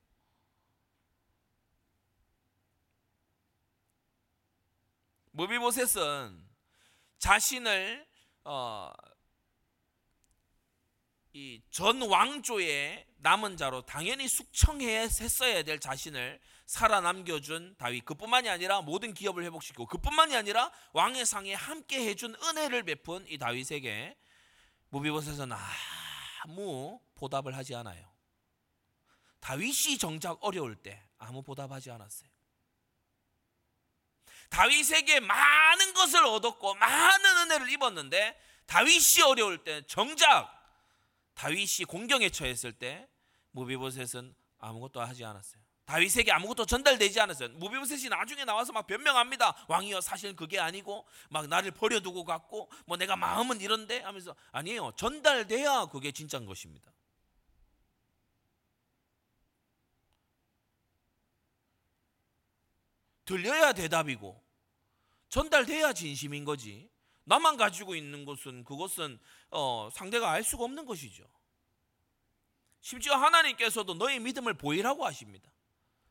[5.32, 6.48] 무비보셋은
[7.18, 8.06] 자신을
[8.44, 8.92] 어,
[11.32, 16.40] 이전 왕조의 남은 자로 당연히 숙청했어야 될 자신을
[16.70, 23.26] 살아남겨준 다윗 그뿐만이 아니라 모든 기업을 회복시키고 그뿐만이 아니라 왕의 상에 함께 해준 은혜를 베푼
[23.26, 24.16] 이 다윗에게
[24.90, 25.50] 무비보셋은
[26.44, 28.08] 아무 보답을 하지 않아요.
[29.40, 32.30] 다윗이 정작 어려울 때 아무 보답하지 않았어요.
[34.50, 40.48] 다윗에게 많은 것을 얻었고 많은 은혜를 입었는데 다윗이 어려울 때 정작
[41.34, 43.08] 다윗이 공경에 처했을 때
[43.50, 45.59] 무비보셋은 아무것도 하지 않았어요.
[45.90, 47.48] 다윗에게 아무것도 전달되지 않았어요.
[47.48, 49.66] 무비보셋이 나중에 나와서 막 변명합니다.
[49.68, 54.92] 왕이여 사실 그게 아니고 막 나를 버려두고 갔고 뭐 내가 마음은 이런데 하면서 아니에요.
[54.96, 56.92] 전달돼야 그게 진짜인 것입니다.
[63.24, 64.40] 들려야 대답이고
[65.28, 66.88] 전달돼야 진심인 거지.
[67.24, 69.18] 나만 가지고 있는 것은 그것은
[69.50, 71.24] 어, 상대가 알 수가 없는 것이죠.
[72.80, 75.50] 심지어 하나님께서도 너의 믿음을 보이라고 하십니다.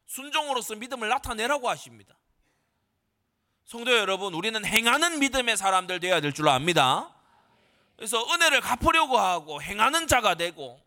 [0.10, 2.16] 순종으로서 믿음을 나타내라고 하십니다.
[3.64, 7.14] 성도 여러분, 우리는 행하는 믿음의 사람들 되어야 될 줄 압니다.
[7.96, 10.82] 그래서 은혜를 갚으려고 하고 행하는 자가 되고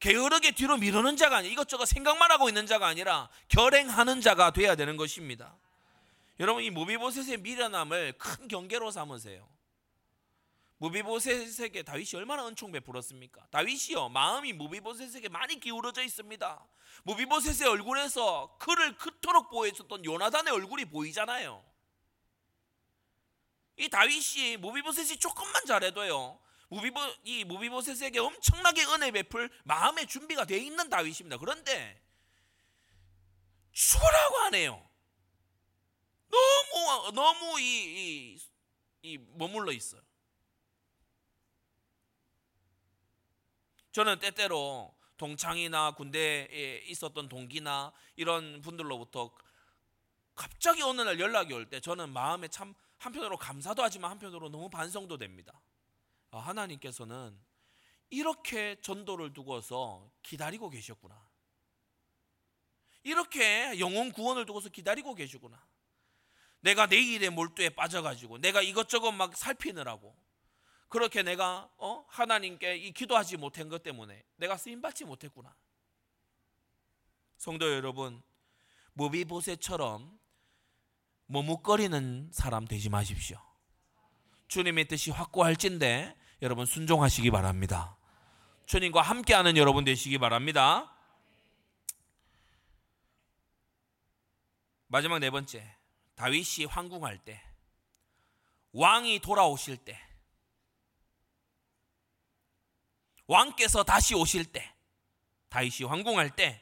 [0.00, 4.96] 게으르게 뒤로 미루는 자가 아니라 이것저것 생각만 하고 있는 자가 아니라 결행하는 자가 되어야 되는
[4.96, 5.54] 것입니다.
[6.40, 9.46] 여러분 이 무비보셋의 미련함을 큰 경계로 삼으세요.
[10.78, 13.46] 무비보셋에게 다윗이 얼마나 은총 베풀었습니까?
[13.50, 16.66] 다윗이요 마음이 무비보셋에게 많이 기울어져 있습니다.
[17.04, 21.64] 무비보셋의 얼굴에서 그를 그토록 보호했었던 요나단의 얼굴이 보이잖아요.
[23.76, 26.38] 이 다윗이 무비보셋이 조금만 잘해도요.
[26.68, 31.38] 무비보 이 무비보셋에게 엄청나게 은혜 베풀 마음의 준비가 돼 있는 다윗입니다.
[31.38, 32.00] 그런데
[33.72, 34.88] 죽으라고 하네요.
[36.30, 38.38] 너무 너무 이, 이,
[39.02, 40.00] 이 머물러 있어요.
[43.94, 49.32] 저는 때때로 동창이나 군대에 있었던 동기나 이런 분들로부터
[50.34, 55.16] 갑자기 어느 날 연락이 올 때 저는 마음에 참 한편으로 감사도 하지만 한편으로 너무 반성도
[55.16, 55.62] 됩니다.
[56.32, 57.40] 아, 하나님께서는
[58.10, 61.30] 이렇게 전도를 두고서 기다리고 계셨구나.
[63.04, 65.64] 이렇게 영혼 구원을 두고서 기다리고 계시구나.
[66.62, 70.16] 내가 내 일에 몰두에 빠져가지고 내가 이것저것 막 살피느라고
[70.88, 72.04] 그렇게 내가 어?
[72.08, 75.54] 하나님께 이 기도하지 못한 것 때문에 내가 쓰임 받지 못했구나.
[77.36, 78.22] 성도 여러분,
[78.94, 80.18] 무비보세처럼
[81.26, 83.38] 머뭇거리는 사람 되지 마십시오.
[84.48, 87.96] 주님의 뜻이 확고할진데 여러분 순종하시기 바랍니다.
[88.66, 90.90] 주님과 함께하는 여러분 되시기 바랍니다.
[94.86, 95.76] 마지막 네 번째,
[96.14, 97.42] 다윗이 황궁할 때,
[98.72, 99.98] 왕이 돌아오실 때,
[103.26, 104.74] 왕께서 다시 오실 때
[105.48, 106.60] 다윗이 황궁할 때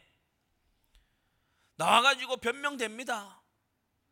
[1.76, 3.42] 나와가지고 변명됩니다.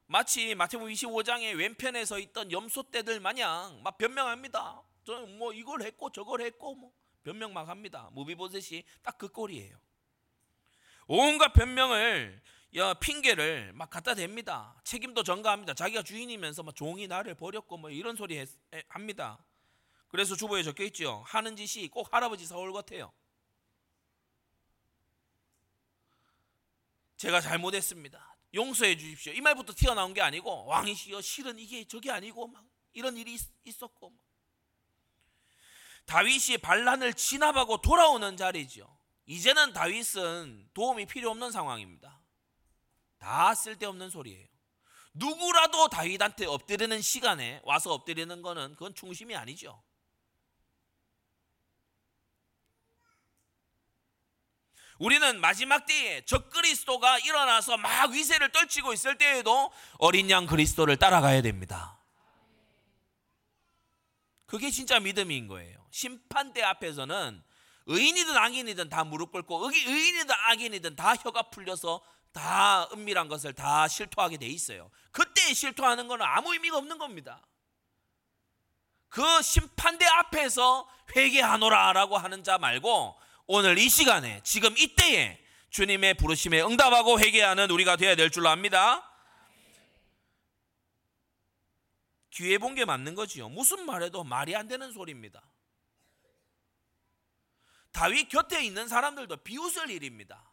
[0.07, 4.82] 마치 마태복음 25장의 왼편에 서 있던 염소 떼들 마냥 막 변명합니다.
[5.05, 6.92] 저는 뭐 이걸 했고 저걸 했고 뭐
[7.22, 8.09] 변명 막 합니다.
[8.12, 9.78] 무비보셋이 딱 그 꼴이에요.
[11.07, 12.40] 온갖 변명을
[12.76, 14.82] 야, 핑계를 막 갖다 댑니다.
[14.84, 15.74] 책임도 전가합니다.
[15.74, 18.48] 자기가 주인이면서 막 종이 나를 버렸고 뭐 이런 소리 했,
[18.88, 19.44] 합니다.
[20.11, 21.24] 그래서 주보에 적혀 있죠.
[21.26, 23.12] 하는 짓이 꼭 할아버지 사울 같아요.
[27.16, 28.36] 제가 잘못했습니다.
[28.54, 29.32] 용서해 주십시오.
[29.32, 34.12] 이 말부터 튀어나온 게 아니고 왕이시여 실은 이게 저게 아니고 막 이런 일이 있, 었고
[36.06, 38.98] 다윗이 반란을 진압하고 돌아오는 자리죠.
[39.26, 42.20] 이제는 다윗은 도움이 필요 없는 상황입니다.
[43.18, 44.48] 다 쓸데없는 소리예요.
[45.12, 49.80] 누구라도 다윗한테 엎드리는 시간에 와서 엎드리는 거는 그건 충심이 아니죠.
[55.01, 61.98] 우리는 마지막 때에 적그리스도가 일어나서 막 위세를 떨치고 있을 때에도 어린 양 그리스도를 따라가야 됩니다.
[64.44, 65.78] 그게 진짜 믿음인 거예요.
[65.90, 67.42] 심판대 앞에서는
[67.86, 74.36] 의인이든 악인이든 다 무릎 꿇고 의인이든 악인이든 다 혀가 풀려서 다 은밀한 것을 다 실토하게
[74.36, 74.90] 돼 있어요.
[75.12, 77.40] 그때 실토하는 것은 아무 의미가 없는 겁니다.
[79.09, 80.86] 그 심판대 앞에서
[81.16, 83.18] 회개하노라라고 하는 자 말고
[83.53, 85.36] 오늘 이 시간에 지금 이때에
[85.70, 89.05] 주님의 부르심에 응답하고 회개하는 우리가 되어야 될 줄로 압니다.
[92.30, 93.48] 기회 본 게 맞는 거지요.
[93.48, 95.42] 무슨 말해도 말이 안 되는 소리입니다.
[97.90, 100.48] 다윗 곁에 있는 사람들도 비웃을 일입니다.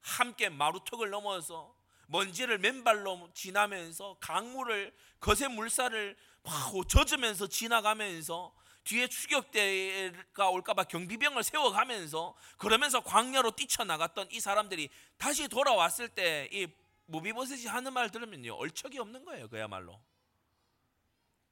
[0.00, 1.76] 함께 마루턱을 넘어서
[2.08, 8.52] 먼지를 맨발로 지나면서 강물을 거센 물살을 막 젖으면서 지나가면서
[8.84, 16.66] 뒤에 추격대가 올까봐 경비병을 세워가면서 그러면서 광야로 뛰쳐나갔던 이 사람들이 다시 돌아왔을 때 이
[17.06, 20.00] 무비보셋이 하는 말 들으면요 얼척이 없는 거예요 그야말로.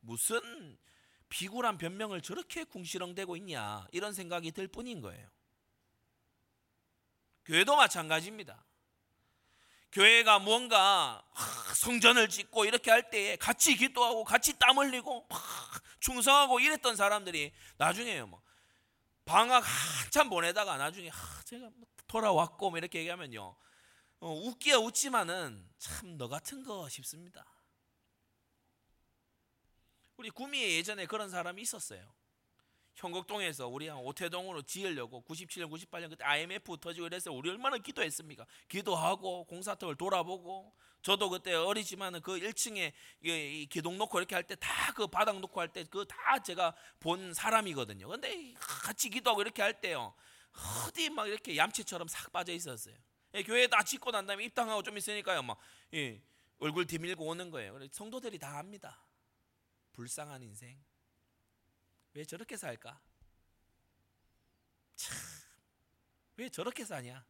[0.00, 0.78] 무슨
[1.28, 5.28] 비굴한 변명을 저렇게 궁시렁대고 있냐 이런 생각이 들 뿐인 거예요.
[7.44, 8.64] 교회도 마찬가지입니다
[9.92, 11.24] 교회가 무언가
[11.76, 15.28] 성전을 짓고 이렇게 할 때에 같이 기도하고 같이 땀 흘리고
[16.00, 18.42] 충성하고 이랬던 사람들이 나중에 뭐
[19.24, 21.10] 방학 한참 보내다가 나중에
[21.44, 23.56] 제가 뭐 돌아왔고 뭐 이렇게 얘기하면요
[24.20, 27.46] 어, 웃기야 웃지만은 참 너 같은 거 싶습니다.
[30.18, 32.14] 우리 구미에 예전에 그런 사람이 있었어요.
[33.00, 37.34] 현곡동에서 우리 한 오태동으로 지으려고 97년 98년 그때 IMF 터지고 이랬어요.
[37.34, 38.46] 우리 얼마나 기도했습니까?
[38.68, 42.92] 기도하고 공사턱을 돌아보고 저도 그때 어리지만은 그 1층에
[43.22, 46.74] 이 기둥 놓고 이렇게 할 때 다 그 바닥 놓고 할 때 그 다 제가
[47.00, 48.06] 본 사람이거든요.
[48.06, 50.14] 근데 같이 기도하고 이렇게 할 때요.
[50.86, 52.94] 어디 막 이렇게 얌체처럼 싹 빠져 있었어요.
[53.34, 55.42] 예, 교회 다 짓고 난 다음에 입당하고 좀 있으니까요.
[55.42, 55.58] 막
[55.94, 56.20] 예,
[56.58, 57.78] 얼굴 뒤밀고 오는 거예요.
[57.92, 59.02] 성도들이 다 압니다.
[59.92, 60.89] 불쌍한 인생.
[62.20, 63.00] 왜 저렇게 살까?
[64.94, 65.16] 참,
[66.36, 67.24] 왜 저렇게 사냐?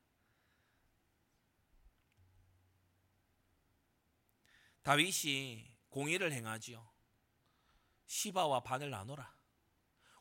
[4.82, 6.91] 다윗이 공의를 행하지요.
[8.07, 9.32] 시바와 반을 나눠라.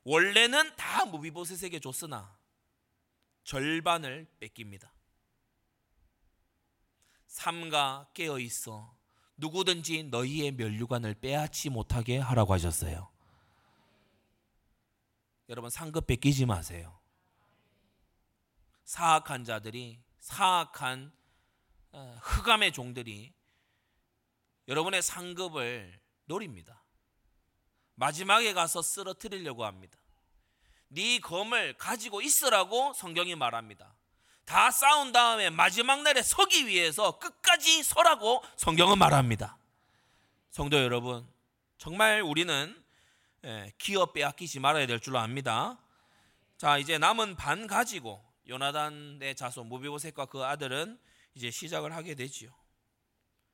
[0.04, 2.38] 원래는 다 무비보셋에게 줬으나
[3.46, 4.94] 절반을 뺏깁니다.
[7.26, 8.96] 삼가 깨어 있어
[9.38, 13.12] 누구든지 너희의 멸류관을 빼앗지 못하게 하라고 하셨어요.
[15.50, 17.00] 여러분 상급 뺏기지 마세요.
[18.86, 21.12] 사악한 자들이 사악한
[21.92, 23.34] 어, 흑암의 종들이
[24.68, 26.84] 여러분의 상급을 노립니다.
[27.96, 29.98] 마지막에 가서 쓰러뜨리려고 합니다.
[30.88, 33.96] 네 검을 가지고 있으라고 성경이 말합니다.
[34.46, 39.58] 다 싸운 다음에 마지막 날에 서기 위해서 끝까지 서라고 성경은 말합니다.
[40.52, 41.28] 성도 여러분,
[41.78, 42.89] 정말 우리는 예,
[43.78, 45.80] 기업 빼앗기지 말아야 될줄 압니다.
[46.58, 51.00] 자, 이제 남은 반 가지고 요나단의 자손 무비보셋과 그 아들은
[51.36, 52.54] 이제 시작을 하게 되지요.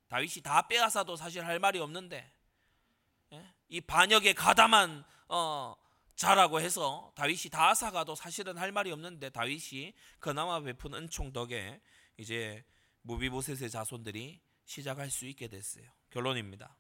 [0.08, 2.32] 다윗이 다 빼앗아도 사실 할 말이 없는데
[3.34, 3.54] 예?
[3.70, 5.76] 이 반역에 가담한 어,
[6.16, 11.82] 자라고 해서 다윗이 다 앗아가도 사실은 할 말이 없는데 다윗이 그나마 베푼 은총 덕에
[12.18, 12.64] 이제
[13.02, 15.86] 무비보셋의 자손들이 시작할 수 있게 됐어요.
[16.10, 16.78] 결론입니다.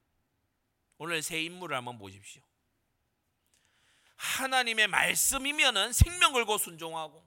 [0.98, 2.42] 오늘 새 인물을 한번 보십시오.
[4.16, 7.26] 하나님의 말씀이면은 생명 걸고 순종하고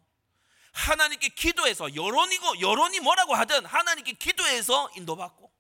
[0.73, 5.53] 하나님께 기도해서 여론이고 여론이 뭐라고 하든 하나님께 기도해서 인도받고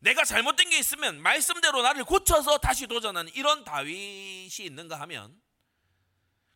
[0.00, 5.40] 내가 잘못된 게 있으면 말씀대로 나를 고쳐서 다시 도전하는 이런 다윗이 있는가 하면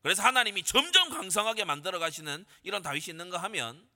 [0.03, 3.89] 그래서 하나님이 점점 강성하게 만들어 가시는 이런 다윗이 있는가 하면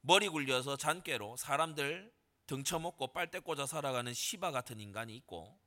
[0.00, 2.10] 머리 굴려서 잔깨로 사람들
[2.46, 5.58] 등쳐먹고 빨대 꽂아 살아가는 시바 같은 인간이 있고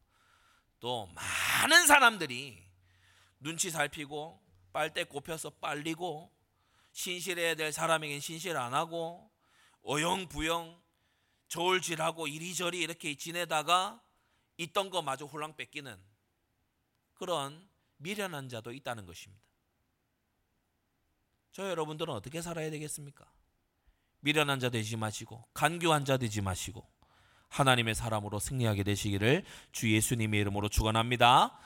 [0.81, 2.61] 또 많은 사람들이
[3.39, 4.41] 눈치 살피고
[4.73, 6.33] 빨대 꼽혀서 빨리고
[6.91, 9.31] 신실해야 될 사람에겐 신실 안 하고
[9.83, 10.81] 어영부영
[11.47, 14.01] 저울질하고 이리저리 이렇게 지내다가
[14.57, 15.97] 있던 거 마저 홀랑 뺏기는
[17.13, 19.43] 그런 미련한 자도 있다는 것입니다.
[21.51, 23.31] 저 여러분들은 어떻게 살아야 되겠습니까?
[24.21, 26.90] 미련한 자 되지 마시고 간교한 자 되지 마시고
[27.51, 31.57] 하나님의 사람으로 승리하게 되시기를 주 예수님의 이름으로 축원합니다.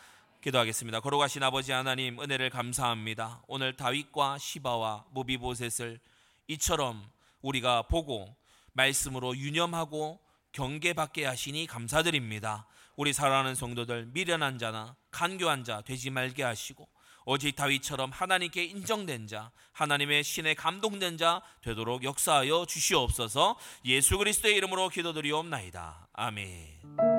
[0.42, 1.00] 기도하겠습니다.
[1.00, 3.44] 걸어가신 아버지 하나님 은혜를 감사합니다.
[3.48, 6.00] 오늘 다윗과 시바와 무비보셋을
[6.48, 7.08] 이처럼
[7.42, 8.36] 우리가 보고
[8.74, 10.20] 말씀으로 유념하고
[10.52, 12.68] 경계받게 하시니 감사드립니다.
[12.96, 16.88] 우리 사랑하는 성도들 미련한 자나 간교한 자 되지 말게 하시고
[17.26, 23.58] 오직 다윗처럼 하나님께 인정된 자, 하나님의 신에 감동된 자 되도록 역사하여 주시옵소서.
[23.86, 26.08] 예수 그리스도의 이름으로 기도드리옵나이다.
[26.14, 27.15] 아멘.